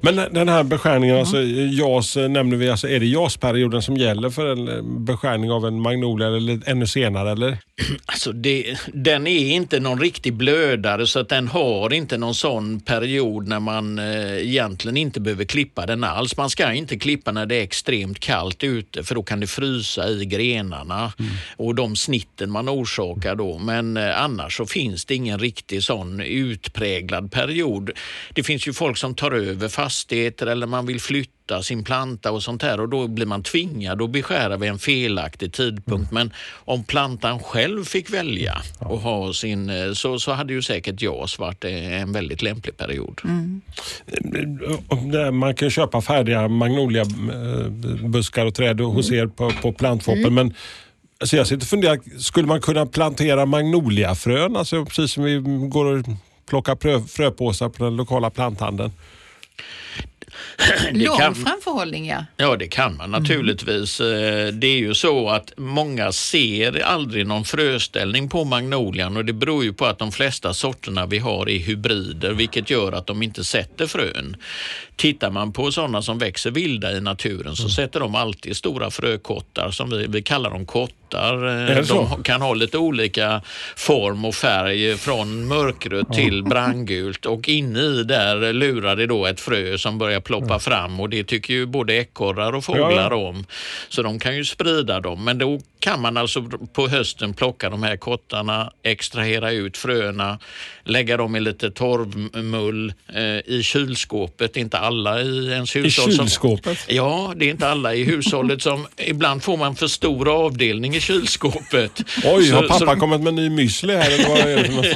Men 0.00 0.16
den 0.16 0.48
här 0.48 0.62
beskärningen, 0.62 1.16
alltså, 1.16 1.42
JAS 1.42 2.16
eh, 2.16 2.28
nämner 2.28 2.56
vi, 2.56 2.70
alltså, 2.70 2.88
är 2.88 3.00
det 3.00 3.06
JAS-perioden 3.06 3.82
som 3.82 3.96
gäller 3.96 4.30
för 4.30 4.52
en 4.52 4.68
eh, 4.68 4.82
beskärning 4.82 5.50
av 5.50 5.66
en 5.66 5.80
magnolia 5.80 6.26
eller 6.26 6.68
ännu 6.70 6.86
senare? 6.86 7.32
Eller? 7.32 7.58
Alltså 8.06 8.32
det, 8.32 8.78
den 8.92 9.26
är 9.26 9.50
inte 9.50 9.80
någon 9.80 10.00
riktig 10.00 10.34
blödare 10.34 11.06
så 11.06 11.20
att 11.20 11.28
den 11.28 11.48
har 11.48 11.92
inte 11.92 12.18
någon 12.18 12.34
sån 12.34 12.80
period 12.80 13.48
när 13.48 13.60
man 13.60 13.98
eh, 13.98 14.38
egentligen 14.38 14.96
inte 14.96 15.20
behöver 15.20 15.44
klippa 15.44 15.86
den 15.86 16.04
alls. 16.04 16.36
Man 16.36 16.50
ska 16.50 16.72
inte 16.72 16.98
klippa 16.98 17.32
när 17.32 17.46
det 17.46 17.54
är 17.54 17.62
extremt 17.62 18.20
kallt 18.20 18.64
ute 18.64 19.04
för 19.04 19.14
då 19.14 19.22
kan 19.22 19.40
det 19.40 19.46
frysa 19.46 20.08
i 20.08 20.24
grenarna 20.24 21.12
och 21.56 21.74
de 21.74 21.96
snitten 21.96 22.50
man 22.50 22.68
orsakar 22.68 23.34
då. 23.34 23.58
Men 23.58 23.96
eh, 23.96 24.22
annars 24.22 24.56
så 24.56 24.66
finns 24.66 25.04
det 25.04 25.14
ingen 25.14 25.38
riktig 25.38 25.82
sån 25.82 26.20
utpräglad 26.20 27.32
period. 27.32 27.90
Det 28.32 28.42
finns 28.42 28.68
ju 28.68 28.72
folk 28.72 28.96
som 28.96 29.14
tar 29.14 29.30
över 29.30 29.68
fastigheter 29.88 30.46
eller 30.46 30.66
man 30.66 30.86
vill 30.86 31.00
flytta 31.00 31.62
sin 31.62 31.84
planta 31.84 32.32
och 32.32 32.42
sånt 32.42 32.62
här 32.62 32.80
och 32.80 32.88
då 32.88 33.08
blir 33.08 33.26
man 33.26 33.42
tvingad 33.42 34.02
att 34.02 34.10
beskära 34.10 34.56
vid 34.56 34.70
en 34.70 34.78
felaktig 34.78 35.52
tidpunkt. 35.52 36.12
Men 36.12 36.32
om 36.66 36.84
plantan 36.84 37.38
själv 37.38 37.84
fick 37.84 38.10
välja 38.10 38.62
och 38.78 39.00
ha 39.00 39.32
sin, 39.32 39.70
eh, 39.70 39.92
så, 39.92 40.18
så 40.18 40.32
hade 40.32 40.52
ju 40.52 40.62
säkert 40.62 41.02
JAS 41.02 41.38
varit 41.38 41.64
eh, 41.64 42.02
en 42.02 42.12
väldigt 42.12 42.42
lämplig 42.42 42.76
period. 42.76 43.20
Och 44.88 44.98
där 44.98 45.30
Man 45.30 45.54
kan 45.54 45.70
köpa 45.70 46.00
färdiga 46.00 46.48
magnoliabuskar 46.48 48.46
och 48.46 48.54
träd 48.54 48.80
hos 48.80 49.10
er 49.10 49.26
på, 49.26 49.50
på 49.62 49.72
plantfoppen. 49.72 50.34
Men 50.34 50.54
alltså 51.20 51.36
jag 51.36 51.46
sitter 51.46 51.64
och 51.64 51.68
funderar, 51.68 52.18
skulle 52.18 52.46
man 52.48 52.60
kunna 52.60 52.86
plantera 52.86 53.46
magnoliafrön? 53.46 54.56
Alltså 54.56 54.84
precis 54.84 55.12
som 55.12 55.24
vi 55.24 55.38
går 55.70 55.84
och 55.84 56.06
plockar 56.48 56.76
frö, 56.76 57.00
fröpåsar 57.00 57.68
på 57.68 57.84
den 57.84 57.96
lokala 57.96 58.30
planthandeln. 58.30 58.92
Det 60.92 61.04
Lång 61.06 61.18
kan- 61.18 61.34
framförhållning, 61.34 62.06
ja. 62.08 62.24
Ja, 62.36 62.56
det 62.56 62.68
kan 62.68 62.96
man 62.96 63.10
naturligtvis. 63.10 64.00
Eh, 64.00 64.46
Det 64.52 64.66
är 64.66 64.78
ju 64.78 64.94
så 64.94 65.28
att 65.28 65.52
många 65.56 66.12
ser 66.12 66.80
aldrig 66.82 67.26
någon 67.26 67.44
fröställning 67.44 68.28
på 68.28 68.44
magnolian 68.44 69.16
och 69.16 69.24
det 69.24 69.32
beror 69.32 69.64
ju 69.64 69.72
på 69.72 69.86
att 69.86 69.98
de 69.98 70.12
flesta 70.12 70.54
sorterna 70.54 71.06
vi 71.06 71.18
har 71.18 71.48
är 71.48 71.58
hybrider, 71.58 72.32
vilket 72.32 72.70
gör 72.70 72.92
att 72.92 73.06
de 73.06 73.22
inte 73.22 73.44
sätter 73.44 73.86
frön. 73.86 74.36
Tittar 74.96 75.30
man 75.30 75.52
på 75.52 75.72
sådana 75.72 76.02
som 76.02 76.18
växer 76.18 76.50
vilda 76.50 76.92
i 76.92 77.00
naturen 77.00 77.56
så 77.56 77.68
sätter 77.68 78.00
de 78.00 78.14
alltid 78.14 78.56
stora 78.56 78.90
frökottar, 78.90 79.70
som 79.70 79.90
vi, 79.90 80.06
vi 80.08 80.22
kallar 80.22 80.50
dem 80.50 80.66
kottar. 80.66 80.94
Eh, 81.14 81.76
det 81.76 81.84
så? 81.84 82.08
De 82.10 82.22
kan 82.22 82.42
ha 82.42 82.54
lite 82.54 82.78
olika 82.78 83.42
form 83.76 84.24
och 84.24 84.34
färg 84.34 84.96
från 84.96 85.48
mörkrött 85.48 86.12
till 86.12 86.42
brandgult 86.48 87.26
och 87.26 87.48
inne 87.48 87.80
i 87.80 88.02
där 88.04 88.52
lurar 88.52 88.96
det 88.96 89.06
då 89.06 89.26
ett 89.26 89.40
frö 89.40 89.78
som 89.78 89.98
börjar 89.98 90.20
ploppa 90.20 90.58
fram. 90.58 91.00
Och 91.00 91.08
det 91.08 91.24
tycker 91.24 91.54
ju 91.54 91.66
både 91.66 91.94
ekorrar 91.94 92.52
och 92.52 92.64
fåglar 92.64 93.10
Ja, 93.10 93.16
om. 93.16 93.44
Så 93.88 94.02
de 94.02 94.18
kan 94.18 94.36
ju 94.36 94.44
sprida 94.44 95.00
dem. 95.00 95.24
Men 95.24 95.38
då 95.38 95.60
kan 95.80 96.00
man 96.00 96.16
alltså 96.16 96.42
på 96.72 96.88
hösten 96.88 97.34
plocka 97.34 97.70
de 97.70 97.82
här 97.82 97.96
kottarna, 97.96 98.72
extrahera 98.82 99.50
ut 99.52 99.76
fröna, 99.76 100.38
lägga 100.84 101.16
dem 101.16 101.36
i 101.36 101.40
lite 101.40 101.70
torvmull 101.70 102.92
eh, 103.14 103.22
i 103.54 103.60
kylskåpet. 103.64 104.54
Det 104.54 104.60
är 104.60 104.62
inte 104.62 104.78
alla 104.78 105.20
i 105.20 105.48
ens 105.52 105.76
I 105.76 105.80
hushåll 105.80 106.12
som 106.12 106.24
kylskåpet? 106.26 106.78
Ja, 106.88 107.32
det 107.36 107.44
är 107.46 107.50
inte 107.50 107.68
alla 107.68 107.94
i 107.94 108.04
hushållet 108.04 108.62
som... 108.62 108.86
Ibland 108.96 109.42
får 109.42 109.56
man 109.56 109.76
för 109.76 109.86
stor 109.86 110.28
avdelning 110.44 110.94
i 110.96 111.00
kylskåpet. 111.00 112.00
Oj, 112.24 112.46
Så- 112.48 112.54
har 112.54 112.62
så 112.62 112.68
pappa 112.68 112.84
de- 112.84 113.00
kommit 113.00 113.20
med 113.20 113.34
ny 113.34 113.48
müsli 113.48 113.96
här? 113.96 114.10
Eller 114.10 114.68
vad? 114.76 114.86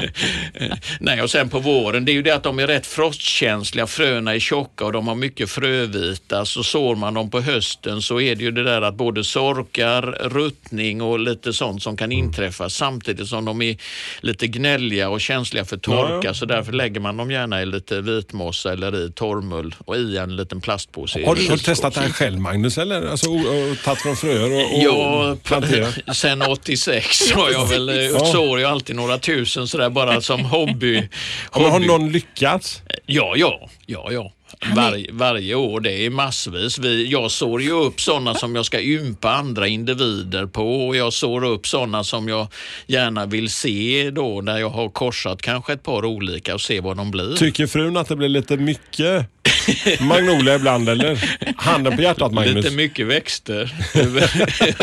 Nej, 1.00 1.22
och 1.22 1.30
sen 1.30 1.48
på 1.48 1.58
våren, 1.58 2.04
det 2.04 2.12
är 2.12 2.14
ju 2.14 2.22
det 2.22 2.30
att 2.34 2.42
de 2.42 2.58
är 2.58 2.66
rätt 2.66 2.86
frostkänsliga. 2.86 3.86
Fröna 3.86 4.34
är 4.34 4.38
tjocka 4.38 4.84
och 4.84 4.92
de 4.92 5.08
har 5.08 5.14
mycket 5.14 5.50
frövita. 5.50 6.44
Så 6.44 6.62
sår 6.62 6.96
man 6.96 7.14
dem 7.14 7.30
på 7.30 7.40
hösten 7.40 8.02
så 8.02 8.20
är 8.20 8.34
det 8.34 8.44
ju 8.44 8.50
det 8.50 8.62
där 8.64 8.82
att 8.82 8.94
både 8.94 9.24
sorkar, 9.24 10.05
ruttning 10.12 11.02
och 11.02 11.18
lite 11.18 11.52
sånt 11.52 11.82
som 11.82 11.96
kan 11.96 12.12
inträffa 12.12 12.70
samtidigt 12.70 13.28
som 13.28 13.44
de 13.44 13.62
är 13.62 13.76
lite 14.20 14.46
gnälliga 14.46 15.08
och 15.08 15.20
känsliga 15.20 15.64
för 15.64 15.76
torka. 15.76 16.12
Ja, 16.12 16.20
ja. 16.24 16.34
Så 16.34 16.46
därför 16.46 16.72
lägger 16.72 17.00
man 17.00 17.16
dem 17.16 17.30
gärna 17.30 17.62
i 17.62 17.66
lite 17.66 18.00
vitmossa 18.00 18.72
eller 18.72 19.06
i 19.06 19.12
torrmull 19.12 19.74
och 19.84 19.96
i 19.96 20.16
en 20.16 20.36
liten 20.36 20.60
plastpåse. 20.60 21.26
Har 21.26 21.34
du, 21.34 21.58
testat 21.58 21.94
det 21.94 22.00
här 22.00 22.08
själv 22.08 22.40
Magnus? 22.40 22.78
Eller? 22.78 23.06
Alltså, 23.10 23.30
och, 23.30 23.36
och 23.36 23.78
tagit 23.84 24.00
från 24.02 24.16
fröer 24.16 24.52
och, 24.52 24.76
och 24.76 24.82
Ja, 24.82 25.36
planterat? 25.42 25.94
sen 26.16 26.42
86 26.42 27.32
har 27.32 27.50
jag 27.50 27.66
väl, 27.66 28.10
Ja. 28.12 28.18
sår 28.32 28.60
jag 28.60 28.70
alltid 28.70 28.96
några 28.96 29.18
tusen 29.18 29.68
sådär 29.68 29.90
bara 29.90 30.20
som 30.20 30.44
hobby. 30.44 30.94
Men 31.54 31.62
har 31.62 31.70
hobby. 31.70 31.86
någon 31.86 32.12
lyckats? 32.12 32.82
Ja, 33.06 33.32
ja, 33.36 33.68
ja, 33.86 34.08
ja. 34.12 34.32
Var, 34.74 35.12
varje 35.12 35.54
år, 35.54 35.80
det 35.80 36.06
är 36.06 36.10
massvis. 36.10 36.78
Vi, 36.78 37.06
jag 37.06 37.30
sår 37.30 37.62
ju 37.62 37.70
upp 37.70 38.00
sådana 38.00 38.34
som 38.34 38.56
jag 38.56 38.66
ska 38.66 38.80
ympa 38.80 39.30
andra 39.30 39.68
individer 39.68 40.46
på 40.46 40.86
och 40.86 40.96
jag 40.96 41.12
sår 41.12 41.44
upp 41.44 41.66
sådana 41.66 42.04
som 42.04 42.28
jag 42.28 42.48
gärna 42.86 43.26
vill 43.26 43.50
se 43.50 44.10
då 44.10 44.40
när 44.40 44.58
jag 44.58 44.70
har 44.70 44.88
korsat 44.88 45.42
kanske 45.42 45.72
ett 45.72 45.82
par 45.82 46.04
olika 46.04 46.54
och 46.54 46.60
se 46.60 46.80
vad 46.80 46.96
de 46.96 47.10
blir. 47.10 47.36
Tycker 47.36 47.66
frun 47.66 47.96
att 47.96 48.08
det 48.08 48.16
blir 48.16 48.28
lite 48.28 48.56
mycket 48.56 49.26
magnolia 50.00 50.54
ibland 50.54 50.88
eller? 50.88 51.36
Handen 51.56 51.96
på 51.96 52.02
hjärtat 52.02 52.32
Magnus. 52.32 52.64
Lite 52.64 52.76
mycket 52.76 53.06
växter 53.06 53.74
över, 53.94 54.30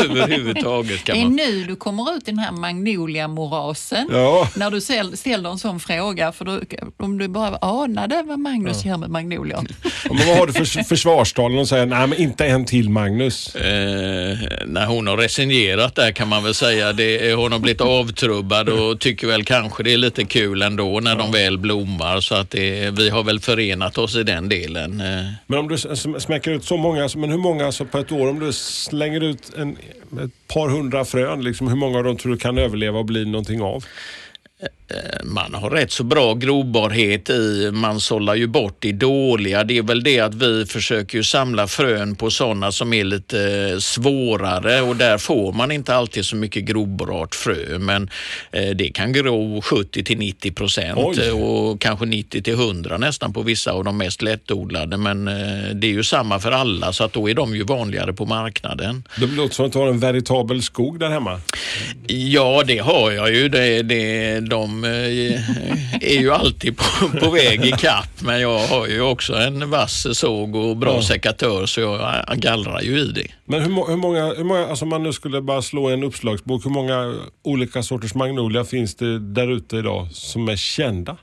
överhuvudtaget 0.04 0.90
Det 1.06 1.12
kan 1.12 1.16
är 1.20 1.24
man 1.24 1.36
nu 1.36 1.64
du 1.64 1.76
kommer 1.76 2.16
ut 2.16 2.22
i 2.22 2.30
den 2.30 2.38
här 2.38 2.52
magnolia-morasen. 2.52 4.08
Ja. 4.12 4.48
När 4.56 4.70
du 4.70 4.80
ställ- 4.80 5.16
ställer 5.16 5.50
en 5.50 5.58
sån 5.58 5.80
fråga. 5.80 6.32
För 6.32 6.44
då, 6.44 6.60
om 6.98 7.18
du 7.18 7.28
bara 7.28 7.56
anade 7.56 8.22
vad 8.26 8.38
Magnus 8.38 8.84
gör 8.84 8.96
med 8.96 9.10
magnolior. 9.10 9.66
Ja, 9.82 10.10
Men 10.14 10.26
vad 10.28 10.36
har 10.38 10.46
du 10.46 10.52
för 10.52 10.84
försvarstalen 10.84 11.58
och 11.58 11.68
säger 11.68 11.86
nej 11.86 12.06
men 12.06 12.18
inte 12.20 12.46
en 12.46 12.64
till 12.64 12.90
Magnus? 12.90 13.54
Eh, 13.56 14.38
när 14.66 14.86
hon 14.86 15.06
har 15.06 15.16
resignerat 15.16 15.94
där 15.94 16.12
kan 16.12 16.28
man 16.28 16.44
väl 16.44 16.54
säga. 16.54 16.92
Det, 16.92 17.34
hon 17.34 17.52
har 17.52 17.58
blivit 17.58 17.80
avtrubbad 17.80 18.68
och 18.68 19.00
tycker 19.00 19.26
väl 19.26 19.44
kanske 19.44 19.82
det 19.82 19.92
är 19.92 19.96
lite 19.96 20.24
kul 20.24 20.62
ändå 20.62 21.00
när 21.00 21.16
de 21.16 21.32
väl 21.32 21.58
blommar. 21.58 22.20
Så 22.20 22.34
att 22.34 22.50
det, 22.50 22.90
vi 22.90 23.10
har 23.10 23.22
väl 23.22 23.40
förenat 23.40 23.98
oss 23.98 24.16
i 24.16 24.22
den 24.22 24.48
delen 24.48 24.73
killen. 24.74 25.00
Eh. 25.00 25.32
Men 25.46 25.58
om 25.58 25.68
du 25.68 25.78
smäcker 26.20 26.50
ut 26.50 26.64
så 26.64 26.76
många, 26.76 27.08
men 27.16 27.30
hur 27.30 27.38
många 27.38 27.66
alltså 27.66 27.84
på 27.84 27.98
ett 27.98 28.12
år, 28.12 28.30
om 28.30 28.38
du 28.38 28.52
slänger 28.52 29.20
ut 29.20 29.52
en, 29.56 29.76
ett 30.24 30.48
par 30.48 30.68
hundra 30.68 31.04
frön, 31.04 31.44
liksom, 31.44 31.68
hur 31.68 31.76
många 31.76 31.98
av 31.98 32.04
dem 32.04 32.16
tror 32.16 32.32
du 32.32 32.38
kan 32.38 32.58
överleva 32.58 32.98
och 32.98 33.04
bli 33.04 33.24
någonting 33.24 33.62
av? 33.62 33.84
Man 35.24 35.54
har 35.54 35.70
rätt 35.70 35.92
så 35.92 36.04
bra 36.04 36.34
grobarhet 36.34 37.30
i, 37.30 37.70
man 37.72 38.00
sållar 38.00 38.34
ju 38.34 38.46
bort 38.46 38.76
de 38.80 38.92
dåliga. 38.92 39.64
Det 39.64 39.78
är 39.78 39.82
väl 39.82 40.02
det 40.02 40.20
att 40.20 40.34
vi 40.34 40.66
försöker 40.66 41.18
ju 41.18 41.24
samla 41.24 41.66
frön 41.66 42.16
på 42.16 42.30
sådana 42.30 42.72
som 42.72 42.92
är 42.92 43.04
lite 43.04 43.80
svårare 43.80 44.80
och 44.80 44.96
där 44.96 45.18
får 45.18 45.52
man 45.52 45.70
inte 45.70 45.94
alltid 45.94 46.24
så 46.24 46.36
mycket 46.36 46.64
grobbart 46.64 47.34
frö. 47.34 47.78
Men 47.78 48.10
eh, 48.52 48.70
det 48.70 48.88
kan 48.88 49.12
gro 49.12 49.62
70 49.62 50.04
till 50.04 50.18
90 50.18 50.52
procent 50.52 50.98
och 51.34 51.80
kanske 51.80 52.06
90 52.06 52.42
till 52.42 52.54
100 52.54 52.98
nästan 52.98 53.32
på 53.32 53.42
vissa 53.42 53.72
av 53.72 53.84
de 53.84 53.96
mest 53.96 54.22
lättodlade. 54.22 54.96
Men 54.96 55.28
eh, 55.28 55.74
det 55.74 55.86
är 55.86 55.92
ju 55.92 56.02
samma 56.02 56.40
för 56.40 56.52
alla 56.52 56.92
så 56.92 57.04
att 57.04 57.12
då 57.12 57.30
är 57.30 57.34
de 57.34 57.56
ju 57.56 57.64
vanligare 57.64 58.12
på 58.12 58.26
marknaden. 58.26 59.04
Det 59.20 59.26
låter 59.26 59.54
som 59.54 59.66
att 59.66 59.72
du 59.72 59.78
har 59.78 59.88
en 59.88 60.00
veritabel 60.00 60.62
skog 60.62 60.98
där 60.98 61.10
hemma. 61.10 61.40
Ja, 62.06 62.62
det 62.66 62.78
har 62.78 63.10
jag 63.10 63.34
ju. 63.34 63.48
Det, 63.48 63.82
det, 63.82 64.40
de 64.40 64.83
eh, 64.84 66.10
är 66.10 66.20
ju 66.20 66.30
alltid 66.32 66.76
på, 66.76 67.08
på 67.20 67.30
väg 67.30 67.64
i 67.64 67.70
kapp. 67.70 68.08
Men 68.22 68.40
jag 68.40 68.58
har 68.58 68.86
ju 68.86 69.00
också 69.00 69.34
en 69.34 69.70
vass 69.70 70.06
såg 70.18 70.54
och 70.56 70.76
bra 70.76 70.94
Ja. 70.94 71.02
sekatör 71.02 71.66
så 71.66 71.80
jag 71.80 72.24
gallrar 72.36 72.80
ju 72.82 72.98
i 73.00 73.06
det. 73.12 73.26
Men 73.44 73.60
hur, 73.62 73.86
hur 73.88 73.96
många, 73.96 74.34
hur 74.34 74.44
många, 74.44 74.66
alltså 74.66 74.84
om 74.84 74.88
man 74.88 75.02
nu 75.02 75.12
skulle 75.12 75.40
bara 75.42 75.62
slå 75.62 75.88
en 75.88 76.04
uppslagsbok, 76.04 76.64
hur 76.66 76.70
många 76.70 77.14
olika 77.44 77.82
sorters 77.82 78.14
magnolia 78.14 78.64
finns 78.64 78.94
det 78.94 79.18
där 79.18 79.52
ute 79.56 79.76
idag 79.76 80.08
som 80.12 80.48
är 80.48 80.56
kända? 80.56 81.16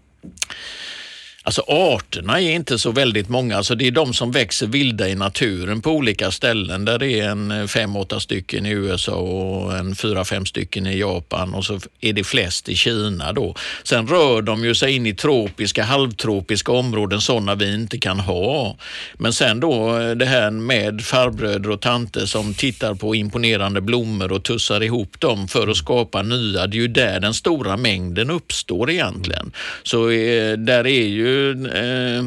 Alltså 1.44 1.62
arterna 1.68 2.42
är 2.42 2.52
inte 2.52 2.80
så 2.80 2.92
väldigt 2.92 3.30
många. 3.30 3.58
Alltså 3.58 3.76
det 3.76 3.88
är 3.88 3.92
de 3.92 4.14
som 4.14 4.32
växer 4.32 4.68
vilda 4.68 5.10
i 5.10 5.16
naturen 5.16 5.82
på 5.82 5.92
olika 5.92 6.32
ställen. 6.32 6.86
Där 6.86 7.00
det 7.00 7.20
är 7.20 7.30
en 7.30 7.52
eh, 7.52 7.68
fem, 7.68 7.96
åtta 7.96 8.20
stycken 8.20 8.66
i 8.66 8.70
USA 8.70 9.16
och 9.16 9.78
en 9.78 9.96
fyra, 9.96 10.26
fem 10.26 10.46
stycken 10.46 10.88
i 10.88 11.00
Japan 11.00 11.54
och 11.54 11.66
så 11.66 11.80
är 12.02 12.14
det 12.14 12.24
flest 12.24 12.70
i 12.70 12.76
Kina 12.76 13.34
då. 13.34 13.56
Sen 13.84 14.08
rör 14.08 14.42
de 14.42 14.64
ju 14.64 14.76
sig 14.76 14.96
in 14.96 15.06
i 15.06 15.14
tropiska, 15.14 15.84
halvtropiska 15.84 16.72
områden, 16.72 17.22
sådana 17.22 17.56
vi 17.56 17.74
inte 17.74 17.98
kan 17.98 18.20
ha. 18.20 18.78
Men 19.14 19.34
sen 19.34 19.60
då 19.60 20.00
eh, 20.00 20.12
det 20.12 20.26
här 20.26 20.52
med 20.52 21.02
farbröder 21.02 21.70
och 21.70 21.82
tanter 21.82 22.26
som 22.26 22.54
tittar 22.54 22.94
på 22.94 23.16
imponerande 23.16 23.82
blommor 23.82 24.32
och 24.32 24.44
tussar 24.44 24.84
ihop 24.84 25.20
dem 25.20 25.48
för 25.48 25.68
att 25.68 25.78
skapa 25.78 26.22
nya. 26.22 26.68
Det 26.68 26.78
är 26.78 26.82
ju 26.82 26.88
där 26.88 27.20
den 27.20 27.34
stora 27.34 27.78
mängden 27.78 28.30
uppstår 28.30 28.92
egentligen. 28.92 29.52
Så 29.84 30.10
eh, 30.10 30.58
där 30.58 30.88
är 30.88 31.08
ju 31.08 31.31
eh, 31.66 32.26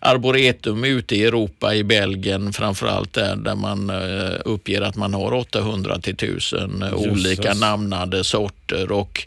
arboretum 0.00 0.84
ute 0.84 1.16
i 1.16 1.24
Europa, 1.24 1.74
i 1.74 1.84
Belgien 1.84 2.52
framförallt 2.52 3.12
där, 3.12 3.36
där 3.36 3.54
man 3.54 3.90
eh, 3.90 4.40
uppger 4.44 4.80
att 4.82 4.96
man 4.96 5.14
har 5.14 5.32
800 5.32 5.98
till 5.98 6.14
1000 6.14 6.84
olika 6.94 7.54
namnade 7.54 8.24
sorter 8.24 8.92
och 8.92 9.26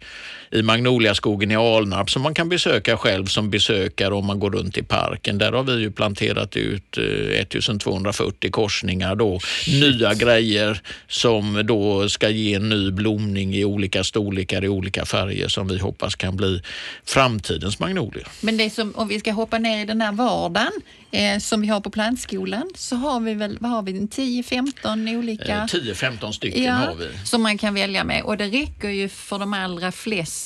i 0.52 0.62
Magnoliaskogen 0.62 1.52
i 1.52 1.56
Alnarp 1.56 2.10
som 2.10 2.22
man 2.22 2.34
kan 2.34 2.50
besöka 2.50 2.98
själv 2.98 3.26
som 3.26 3.50
besökare 3.50 4.14
om 4.14 4.26
man 4.26 4.40
går 4.40 4.52
runt 4.52 4.78
i 4.78 4.84
parken. 4.84 5.38
Där 5.38 5.52
har 5.52 5.64
vi 5.64 5.82
ju 5.82 5.92
planterat 5.92 6.58
ut 6.58 6.98
eh, 6.98 7.04
1240 7.04 8.52
korsningar 8.52 9.16
då. 9.16 9.40
Nya 9.68 10.14
grejer 10.14 10.82
som 11.08 11.66
då 11.66 12.10
ska 12.10 12.30
ge 12.30 12.54
en 12.54 12.70
ny 12.70 12.92
blomning 12.92 13.56
i 13.56 13.66
olika 13.66 14.04
storlekar, 14.04 14.64
i 14.64 14.70
olika 14.70 15.06
färger 15.06 15.48
som 15.48 15.68
vi 15.68 15.78
hoppas 15.78 16.16
kan 16.16 16.36
bli 16.36 16.62
framtidens 17.06 17.80
magnolior. 17.80 18.28
Men 18.42 18.58
det 18.58 18.70
som, 18.70 18.96
om 18.96 19.08
vi 19.08 19.20
ska 19.20 19.32
hoppa 19.32 19.58
ner 19.58 19.82
i 19.82 19.86
den 19.86 20.02
här 20.02 20.12
vardagen 20.12 20.72
eh, 21.12 21.40
som 21.40 21.62
vi 21.62 21.68
har 21.68 21.82
på 21.82 21.90
plantskolan 21.90 22.70
så 22.76 22.96
har 22.96 23.20
vi 23.20 23.34
väl, 23.34 23.58
vad 23.60 23.72
har 23.72 23.82
vi, 23.82 23.92
en 23.92 24.10
10-15 24.10 25.18
olika 25.18 25.52
Eh, 25.52 25.66
10-15 25.66 26.32
stycken 26.32 26.64
ja, 26.64 26.74
har 26.74 26.96
vi. 26.96 27.08
som 27.26 27.42
man 27.42 27.58
kan 27.58 27.74
välja 27.74 28.04
med 28.04 28.24
och 28.24 28.38
det 28.38 28.48
räcker 28.48 28.90
ju 28.90 29.10
för 29.10 29.40
de 29.40 29.54
allra 29.54 29.92
flesta. 29.92 30.41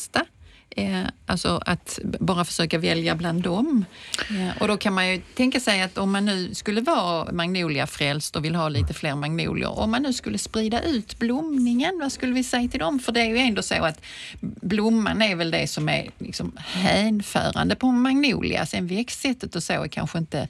Eh, 0.77 1.01
alltså 1.25 1.61
att 1.65 1.99
bara 2.03 2.45
försöka 2.45 2.77
välja 2.77 3.15
bland 3.15 3.43
dem. 3.43 3.85
Eh, 4.29 4.61
och 4.61 4.67
då 4.67 4.77
kan 4.77 4.93
man 4.93 5.07
ju 5.09 5.21
tänka 5.35 5.59
sig 5.59 5.81
att 5.81 5.97
om 5.97 6.11
man 6.11 6.25
nu 6.25 6.53
skulle 6.55 6.81
vara 6.81 7.31
magnoliafrälst 7.31 8.35
och 8.35 8.45
vill 8.45 8.55
ha 8.55 8.69
lite 8.69 8.93
fler 8.93 9.15
magnolior, 9.15 9.79
om 9.79 9.91
man 9.91 10.01
nu 10.03 10.13
skulle 10.13 10.37
sprida 10.37 10.81
ut 10.83 11.19
blomningen, 11.19 11.99
vad 12.01 12.11
skulle 12.11 12.33
vi 12.33 12.43
säga 12.43 12.69
till 12.69 12.79
dem? 12.79 12.99
För 12.99 13.11
det 13.11 13.21
är 13.21 13.25
ju 13.25 13.37
ändå 13.37 13.61
så 13.61 13.75
att 13.85 14.01
blomman 14.41 15.21
är 15.21 15.35
väl 15.35 15.51
det 15.51 15.67
som 15.67 15.89
är 15.89 16.09
liksom 16.17 16.51
hänförande 16.57 17.75
på 17.75 17.91
magnolia. 17.91 18.65
Sen 18.65 18.87
växtsättet 18.87 19.55
och 19.55 19.63
så 19.63 19.73
är 19.83 19.87
kanske 19.87 20.17
inte, 20.17 20.47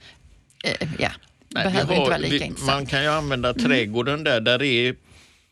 eh, 0.63 0.87
ja, 0.99 1.09
Nej, 1.49 1.63
behöver 1.63 1.87
vi 1.87 1.93
inte 1.93 2.01
har- 2.01 2.05
vara 2.09 2.17
lika 2.17 2.35
vi, 2.37 2.45
intressant. 2.45 2.71
Man 2.75 2.85
kan 2.85 3.01
ju 3.03 3.09
använda 3.09 3.53
trädgården 3.53 4.23
där, 4.23 4.41
där 4.41 4.63
är 4.63 4.95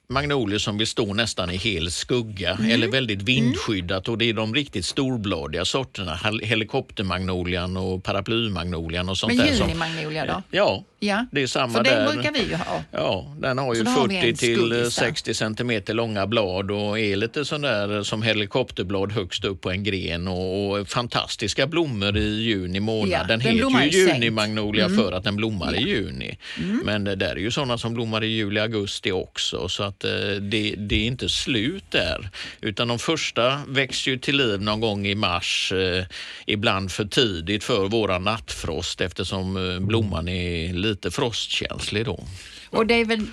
magnolier 0.09 0.59
som 0.59 0.77
vill 0.77 0.87
stå 0.87 1.13
nästan 1.13 1.51
i 1.51 1.57
hel 1.57 1.91
skugga 1.91 2.51
Mm. 2.51 2.71
eller 2.71 2.87
väldigt 2.87 3.21
vindskyddat 3.21 4.09
och 4.09 4.17
det 4.17 4.25
är 4.29 4.33
de 4.33 4.55
riktigt 4.55 4.85
storbladiga 4.85 5.65
sorterna. 5.65 6.15
Hel- 6.23 6.39
Helikoptermagnolian 6.43 7.77
och 7.77 8.03
paraplymagnolian 8.03 9.09
och 9.09 9.17
sånt 9.17 9.33
Men 9.35 9.45
där. 9.45 9.53
som- 9.53 9.67
junimagnolia 9.67 10.25
då? 10.25 10.43
Ja, 10.51 10.83
Ja, 11.05 11.25
det 11.31 11.41
är 11.41 11.47
samma 11.47 11.73
för 11.73 11.83
det 11.83 11.89
där. 11.89 12.13
brukar 12.13 12.31
vi 12.31 12.39
ju 12.49 12.55
ha. 12.55 12.83
Ja, 12.91 13.35
den 13.39 13.57
har 13.57 13.73
ju 13.75 13.79
Så 13.79 13.85
då 13.85 13.91
har 13.91 14.07
vi 14.07 14.15
40 14.15 14.29
en 14.29 14.35
till 14.35 14.55
skuggis 14.55 14.95
där. 14.95 15.05
60 15.05 15.33
centimeter 15.33 15.93
långa 15.93 16.27
blad 16.27 16.71
och 16.71 16.99
är 16.99 17.15
lite 17.15 17.45
sån 17.45 17.61
där 17.61 18.03
som 18.03 18.21
helikopterblad 18.23 19.11
högst 19.11 19.45
upp 19.45 19.61
på 19.61 19.71
en 19.71 19.83
gren 19.83 20.27
och, 20.27 20.71
och 20.71 20.87
fantastiska 20.87 21.67
blommor 21.67 22.17
i 22.17 22.41
juni 22.41 22.79
månad. 22.79 23.09
Ja, 23.09 23.19
den, 23.19 23.27
den 23.27 23.41
heter 23.41 23.81
ju 23.83 23.99
junimagnolia 24.07 24.85
Mm. 24.85 24.97
för 24.97 25.11
att 25.11 25.23
den 25.23 25.35
blommar 25.35 25.75
i 25.75 25.81
juni. 25.89 26.37
Men 26.83 27.03
det 27.03 27.15
där 27.15 27.29
är 27.31 27.35
ju 27.35 27.51
sådana 27.51 27.77
som 27.77 27.93
blommar 27.93 28.23
i 28.23 28.27
juli, 28.27 28.59
augusti 28.59 29.11
också 29.11 29.69
så 29.69 29.83
att 29.83 30.03
eh, 30.03 30.11
det, 30.41 30.75
det 30.77 30.95
är 30.95 31.05
inte 31.05 31.29
slut 31.29 31.83
där. 31.89 32.29
Utan 32.61 32.87
de 32.87 32.99
första 32.99 33.61
växer 33.67 34.11
ju 34.11 34.17
till 34.17 34.37
liv 34.37 34.61
någon 34.61 34.81
gång 34.81 35.07
i 35.07 35.15
mars, 35.15 35.71
eh, 35.75 36.05
ibland 36.45 36.91
för 36.91 37.05
tidigt 37.05 37.63
för 37.63 37.87
våra 37.87 38.19
nattfrost 38.19 39.01
eftersom 39.01 39.57
eh, 39.71 39.79
blomman 39.79 40.27
är 40.27 40.73
lite 40.93 41.11
frostkänslig 41.11 42.05
då. 42.05 42.23
Och 42.69 42.87
det 42.87 42.93
är 42.93 43.05
väl 43.05 43.27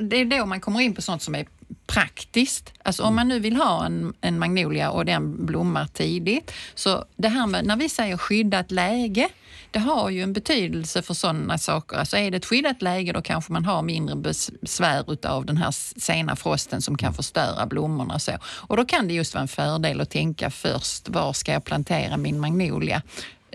det 0.00 0.16
är 0.16 0.24
då 0.24 0.46
man 0.46 0.60
kommer 0.60 0.80
in 0.80 0.94
på 0.94 1.02
sånt 1.02 1.22
som 1.22 1.34
är 1.34 1.46
praktiskt. 1.86 2.72
Alltså 2.82 3.02
om 3.02 3.16
man 3.16 3.28
nu 3.28 3.38
vill 3.38 3.56
ha 3.56 3.86
en, 3.86 4.14
en 4.20 4.38
magnolia 4.38 4.90
och 4.90 5.04
den 5.04 5.46
blommar 5.46 5.86
tidigt. 5.86 6.52
Så 6.74 7.04
det 7.16 7.28
här 7.28 7.46
med, 7.46 7.66
när 7.66 7.76
vi 7.76 7.88
säger 7.88 8.16
skyddat 8.16 8.70
läge, 8.70 9.28
det 9.70 9.78
har 9.78 10.10
ju 10.10 10.22
en 10.22 10.32
betydelse 10.32 11.02
för 11.02 11.14
sådana 11.14 11.58
saker. 11.58 11.96
Alltså 11.96 12.16
är 12.16 12.30
det 12.30 12.36
ett 12.36 12.44
skyddat 12.44 12.82
läge 12.82 13.12
då 13.12 13.22
kanske 13.22 13.52
man 13.52 13.64
har 13.64 13.82
mindre 13.82 14.16
besvär 14.16 15.12
utav 15.12 15.46
den 15.46 15.56
här 15.56 15.70
sena 16.00 16.36
frosten 16.36 16.82
som 16.82 16.98
kan 16.98 17.14
förstöra 17.14 17.66
blommorna 17.66 18.14
och 18.14 18.22
så. 18.22 18.32
Och 18.44 18.76
då 18.76 18.84
kan 18.84 19.08
det 19.08 19.14
just 19.14 19.34
vara 19.34 19.42
en 19.42 19.48
fördel 19.48 20.00
att 20.00 20.10
tänka 20.10 20.50
först, 20.50 21.08
var 21.08 21.32
ska 21.32 21.52
jag 21.52 21.64
plantera 21.64 22.16
min 22.16 22.40
magnolia? 22.40 23.02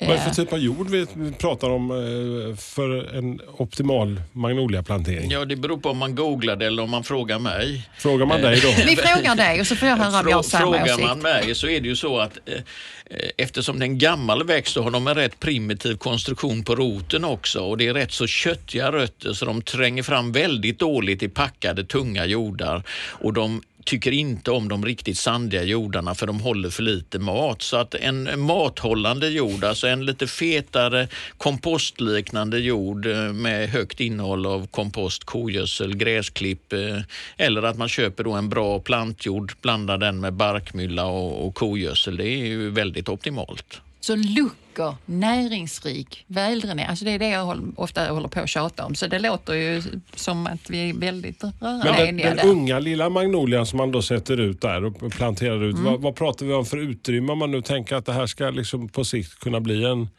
Vad 0.01 0.09
är 0.09 0.13
det 0.13 0.19
för 0.19 0.29
Eh, 0.29 0.33
typ 0.45 0.53
av 0.53 0.59
jord 0.59 0.89
vi 0.89 1.05
pratar 1.37 1.69
om 1.69 1.91
eh, 1.91 2.55
för 2.57 3.15
en 3.17 3.41
optimal 3.57 4.21
magnoliaplantering? 4.31 5.31
Ja, 5.31 5.45
det 5.45 5.55
beror 5.55 5.77
på 5.77 5.89
om 5.89 5.97
man 5.97 6.15
googlar 6.15 6.55
det 6.55 6.65
eller 6.65 6.83
om 6.83 6.89
man 6.89 7.03
frågar 7.03 7.39
mig. 7.39 7.89
Frågar 7.97 8.25
man 8.25 8.41
dig 8.41 8.59
då? 8.59 8.83
Vi 8.87 8.95
frågar 8.95 9.35
dig 9.35 9.59
och 9.59 9.67
så 9.67 9.75
får 9.75 9.87
jag 9.87 9.97
höra 9.97 10.19
om 10.19 10.27
jag 10.29 10.35
har 10.37 10.43
samma 10.43 10.65
Frågar 10.65 10.83
åsikt. 10.93 11.07
man 11.07 11.19
mig 11.19 11.55
så 11.55 11.67
är 11.67 11.81
det 11.81 11.87
ju 11.87 11.95
så 11.95 12.19
att 12.19 12.37
eh, 12.45 12.53
eh, 12.55 13.29
eftersom 13.37 13.79
det 13.79 13.83
är 13.85 13.87
en 13.87 13.97
gammal 13.97 14.43
växt 14.43 14.73
så 14.73 14.83
har 14.83 14.91
de 14.91 15.07
en 15.07 15.15
rätt 15.15 15.39
primitiv 15.39 15.95
konstruktion 15.95 16.63
på 16.63 16.75
roten 16.75 17.25
också 17.25 17.59
och 17.59 17.77
det 17.77 17.87
är 17.87 17.93
rätt 17.93 18.11
så 18.11 18.27
köttiga 18.27 18.91
rötter 18.91 19.33
så 19.33 19.45
de 19.45 19.61
tränger 19.61 20.03
fram 20.03 20.31
väldigt 20.31 20.79
dåligt 20.79 21.23
i 21.23 21.29
packade 21.29 21.83
tunga 21.83 22.25
jordar 22.25 22.83
och 23.09 23.33
de 23.33 23.61
tycker 23.89 24.11
inte 24.11 24.51
om 24.51 24.69
de 24.69 24.85
riktigt 24.85 25.17
sandiga 25.17 25.63
jordarna 25.63 26.15
för 26.15 26.27
de 26.27 26.39
håller 26.39 26.69
för 26.69 26.83
lite 26.83 27.19
mat. 27.19 27.61
Så 27.61 27.77
att 27.77 27.95
en 27.95 28.39
mathållande 28.39 29.29
jord, 29.29 29.63
alltså 29.63 29.87
en 29.87 30.05
lite 30.05 30.27
fetare 30.27 31.07
kompostliknande 31.37 32.59
jord 32.59 33.05
eh, 33.05 33.33
med 33.33 33.69
högt 33.69 33.99
innehåll 33.99 34.45
av 34.45 34.67
kompost, 34.67 35.23
kogödsel, 35.23 35.95
gräsklipp 35.95 36.73
eh, 36.73 36.99
eller 37.37 37.63
att 37.63 37.77
man 37.77 37.89
köper 37.89 38.23
då 38.23 38.33
en 38.33 38.49
bra 38.49 38.79
plantjord, 38.79 39.53
blandar 39.61 39.97
den 39.97 40.19
med 40.19 40.33
barkmylla 40.33 41.05
och, 41.05 41.47
och 41.47 41.55
kogödsel. 41.55 42.17
Det 42.17 42.27
är 42.27 42.45
ju 42.45 42.69
väldigt 42.69 43.09
optimalt. 43.09 43.81
Så 43.99 44.15
lucker, 44.15 44.95
näringsrik, 45.05 46.25
väldränerad. 46.27 46.89
Alltså 46.89 47.05
det 47.05 47.11
är 47.11 47.19
det 47.19 47.29
jag 47.29 47.73
ofta 47.75 48.11
håller 48.11 48.27
på 48.27 48.39
att 48.39 48.49
tjata 48.49 48.85
om. 48.85 48.95
Så 48.95 49.07
det 49.07 49.19
låter 49.19 49.53
ju 49.53 49.83
som 50.15 50.47
att 50.47 50.69
vi 50.69 50.89
är 50.89 50.93
väldigt 50.93 51.43
rörande 51.43 51.85
Men 51.85 52.05
den, 52.05 52.17
den 52.17 52.35
där. 52.35 52.45
unga 52.45 52.79
lilla 52.79 53.09
magnolian 53.09 53.65
som 53.65 53.77
man 53.77 53.91
då 53.91 54.01
sätter 54.01 54.39
ut 54.39 54.61
där 54.61 54.85
och 54.85 55.11
planterar 55.11 55.63
ut. 55.63 55.75
Mm. 55.75 55.85
Vad, 55.85 56.01
vad 56.01 56.15
pratar 56.15 56.45
vi 56.45 56.53
om 56.53 56.65
för 56.65 56.77
utrymme 56.77 57.31
om 57.31 57.37
man 57.37 57.51
nu 57.51 57.61
tänker 57.61 57.95
att 57.95 58.05
det 58.05 58.13
här 58.13 58.25
ska 58.25 58.49
liksom 58.49 58.89
på 58.89 59.05
sikt 59.05 59.39
kunna 59.39 59.59
bli 59.59 59.85
en 59.85 60.09